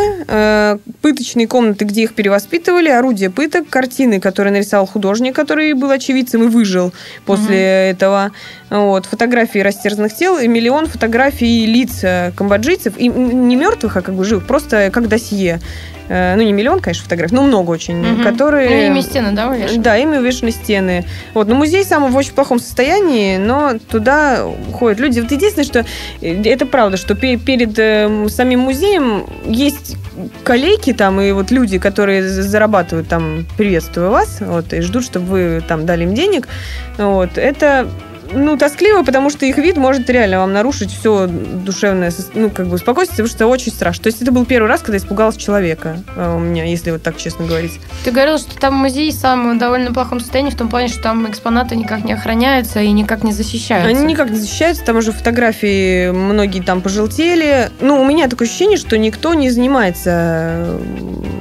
[1.02, 6.48] пыточные комнаты, где их перевоспитывали, орудия пыток, картины, которые нарисовал художник, который был очевидцем и
[6.48, 6.92] выжил
[7.24, 7.96] после угу.
[7.96, 8.32] этого.
[8.68, 12.04] Вот, фотографии растерзанных тел и миллион фотографий лиц
[12.34, 15.60] камбоджийцев, и не мертвых, а как бы живых, просто как досье.
[16.08, 18.22] Э, ну, не миллион, конечно, фотографий, но много очень, угу.
[18.22, 18.88] которые...
[18.88, 19.82] Ну, ими стены, да, увешаны?
[19.82, 21.04] Да, ими увешаны стены.
[21.34, 25.20] Вот, но музей сам в очень плохом состоянии, но туда ходят люди.
[25.20, 25.84] Вот единственное, что
[26.20, 29.96] э, это правда, что перед э, самим музеем есть
[30.44, 35.62] коллеги там и вот люди, которые зарабатывают там, приветствую вас, вот, и ждут, чтобы вы
[35.66, 36.48] там дали им денег.
[36.96, 37.88] Вот, это
[38.32, 42.78] ну, тоскливо, потому что их вид может реально вам нарушить все душевное, ну, как бы
[42.78, 44.04] спокойствие, потому что это очень страшно.
[44.04, 47.16] То есть это был первый раз, когда испугалась человека а, у меня, если вот так
[47.16, 47.80] честно говорить.
[48.04, 51.28] Ты говорил, что там музей сам в довольно плохом состоянии, в том плане, что там
[51.30, 53.88] экспонаты никак не охраняются и никак не защищаются.
[53.88, 57.70] Они никак не защищаются, там уже фотографии многие там пожелтели.
[57.80, 60.78] Ну, у меня такое ощущение, что никто не занимается,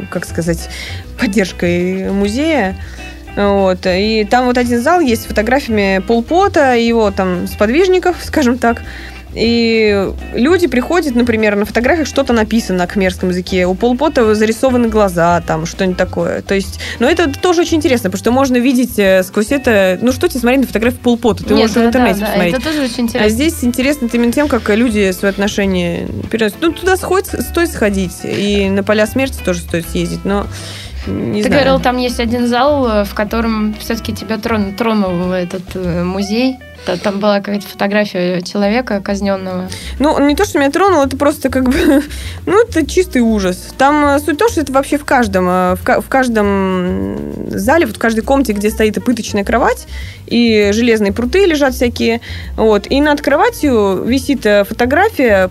[0.09, 0.69] как сказать,
[1.19, 2.77] поддержкой музея.
[3.35, 3.79] Вот.
[3.85, 8.81] И там вот один зал есть с фотографиями Полпота, его там сподвижников, скажем так.
[9.35, 13.65] И люди приходят, например, на фотографиях что-то написано на кхмерском языке.
[13.65, 16.41] У Полпота зарисованы глаза, там что-нибудь такое.
[16.41, 20.13] То есть, но это тоже очень интересно, потому что можно видеть э, сквозь это, ну
[20.13, 22.51] что тебе смотреть на фотографии Полпота, ты Нет, можешь да, в интернете да, посмотреть.
[22.53, 23.25] Да, это тоже очень интересно.
[23.25, 26.57] А здесь интересно именно тем, как люди свои отношения переносят.
[26.61, 30.47] Ну, туда сходит, стоит сходить, и на поля смерти тоже стоит съездить, но
[31.07, 31.63] не Ты знаю.
[31.63, 36.57] говорил, там есть один зал, э, в котором все-таки тебя трон, тронул этот э, музей.
[37.01, 39.67] Там была какая-то фотография человека казненного.
[39.97, 42.03] Ну, не то, что меня тронуло, это просто как бы...
[42.45, 43.73] Ну, это чистый ужас.
[43.77, 47.17] Там э, суть в том, что это вообще в каждом, в, в каждом
[47.49, 49.87] зале, вот в каждой комнате, где стоит пыточная кровать,
[50.27, 52.21] и железные пруты лежат всякие.
[52.55, 52.85] Вот.
[52.89, 55.49] И над кроватью висит фотография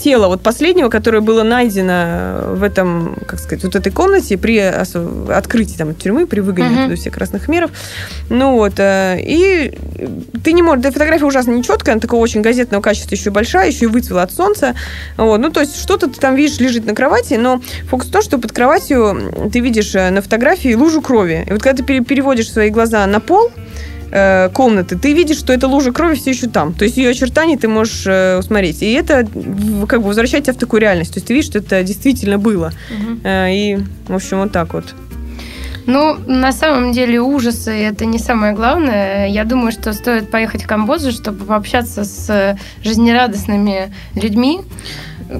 [0.00, 5.76] тела вот последнего, которое было найдено в этом, как сказать, вот этой комнате при открытии
[5.76, 7.70] там тюрьмы, при выгоне оттуда всех красных меров.
[8.28, 9.78] Ну вот, э, и
[10.42, 13.84] ты не можешь, да, фотография ужасно нечеткая, она такого очень газетного качества, еще большая, еще
[13.84, 14.74] и выцвела от солнца.
[15.16, 18.22] Вот, ну, то есть что-то ты там видишь лежит на кровати, но фокус в том,
[18.22, 21.44] что под кроватью ты видишь э, на фотографии лужу крови.
[21.48, 23.50] И вот когда ты переводишь свои глаза на пол,
[24.14, 26.72] э, комнаты, ты видишь, что эта лужа крови все еще там.
[26.72, 28.82] То есть ее очертания ты можешь э, усмотреть.
[28.82, 29.26] И это
[29.88, 31.14] как бы возвращает тебя в такую реальность.
[31.14, 32.72] То есть ты видишь, что это действительно было.
[32.90, 33.20] Угу.
[33.24, 34.94] Э, и, в общем, вот так вот.
[35.86, 39.28] Ну, на самом деле ужасы это не самое главное.
[39.28, 44.60] Я думаю, что стоит поехать в Камбоджу, чтобы пообщаться с жизнерадостными людьми,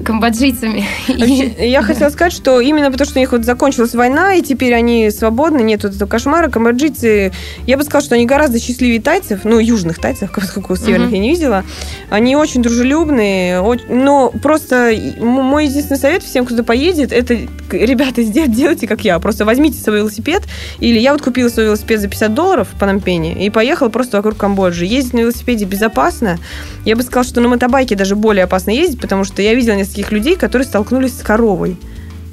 [0.03, 0.85] камбоджийцами.
[1.07, 5.11] Я хотела сказать, что именно потому, что у них вот закончилась война, и теперь они
[5.11, 7.31] свободны, нет вот этого кошмара, камбоджийцы,
[7.67, 11.19] я бы сказала, что они гораздо счастливее тайцев, ну, южных тайцев, как у северных я
[11.19, 11.63] не видела.
[12.09, 17.37] Они очень дружелюбные, но просто мой единственный совет всем, кто поедет, это,
[17.71, 20.43] ребята, делайте, как я, просто возьмите свой велосипед,
[20.79, 24.37] или я вот купила свой велосипед за 50 долларов в Панампене и поехала просто вокруг
[24.37, 24.85] Камбоджи.
[24.85, 26.37] Ездить на велосипеде безопасно.
[26.85, 30.11] Я бы сказала, что на мотобайке даже более опасно ездить, потому что я видела нескольких
[30.11, 31.77] людей, которые столкнулись с коровой.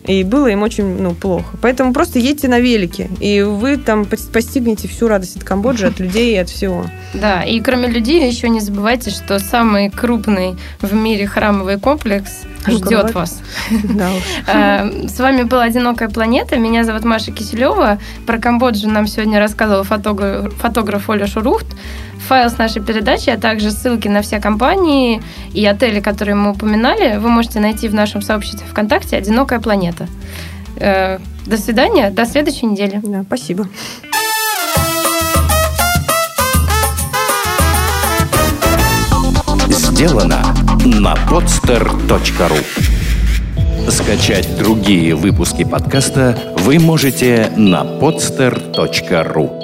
[0.05, 1.57] И было им очень ну, плохо.
[1.61, 6.34] Поэтому просто едьте на велике, и вы там постигнете всю радость от Камбоджи, от людей
[6.34, 6.86] и от всего.
[7.14, 13.14] Да, и кроме людей еще не забывайте, что самый крупный в мире храмовый комплекс ждет
[13.14, 13.40] вас.
[13.84, 14.11] Да
[14.47, 16.57] э, С вами была «Одинокая планета».
[16.57, 17.99] Меня зовут Маша Киселева.
[18.26, 21.66] Про Камбоджу нам сегодня рассказывал фотограф, фотограф Оля Шурухт
[22.29, 27.18] файл с нашей передачи, а также ссылки на все компании и отели, которые мы упоминали,
[27.18, 30.07] вы можете найти в нашем сообществе ВКонтакте «Одинокая планета».
[30.77, 33.01] Э, до свидания, до следующей недели.
[33.03, 33.66] Да, спасибо.
[39.68, 40.43] Сделано
[40.85, 42.64] на podster.ru
[43.91, 49.61] Скачать другие выпуски подкаста вы можете на podster.ru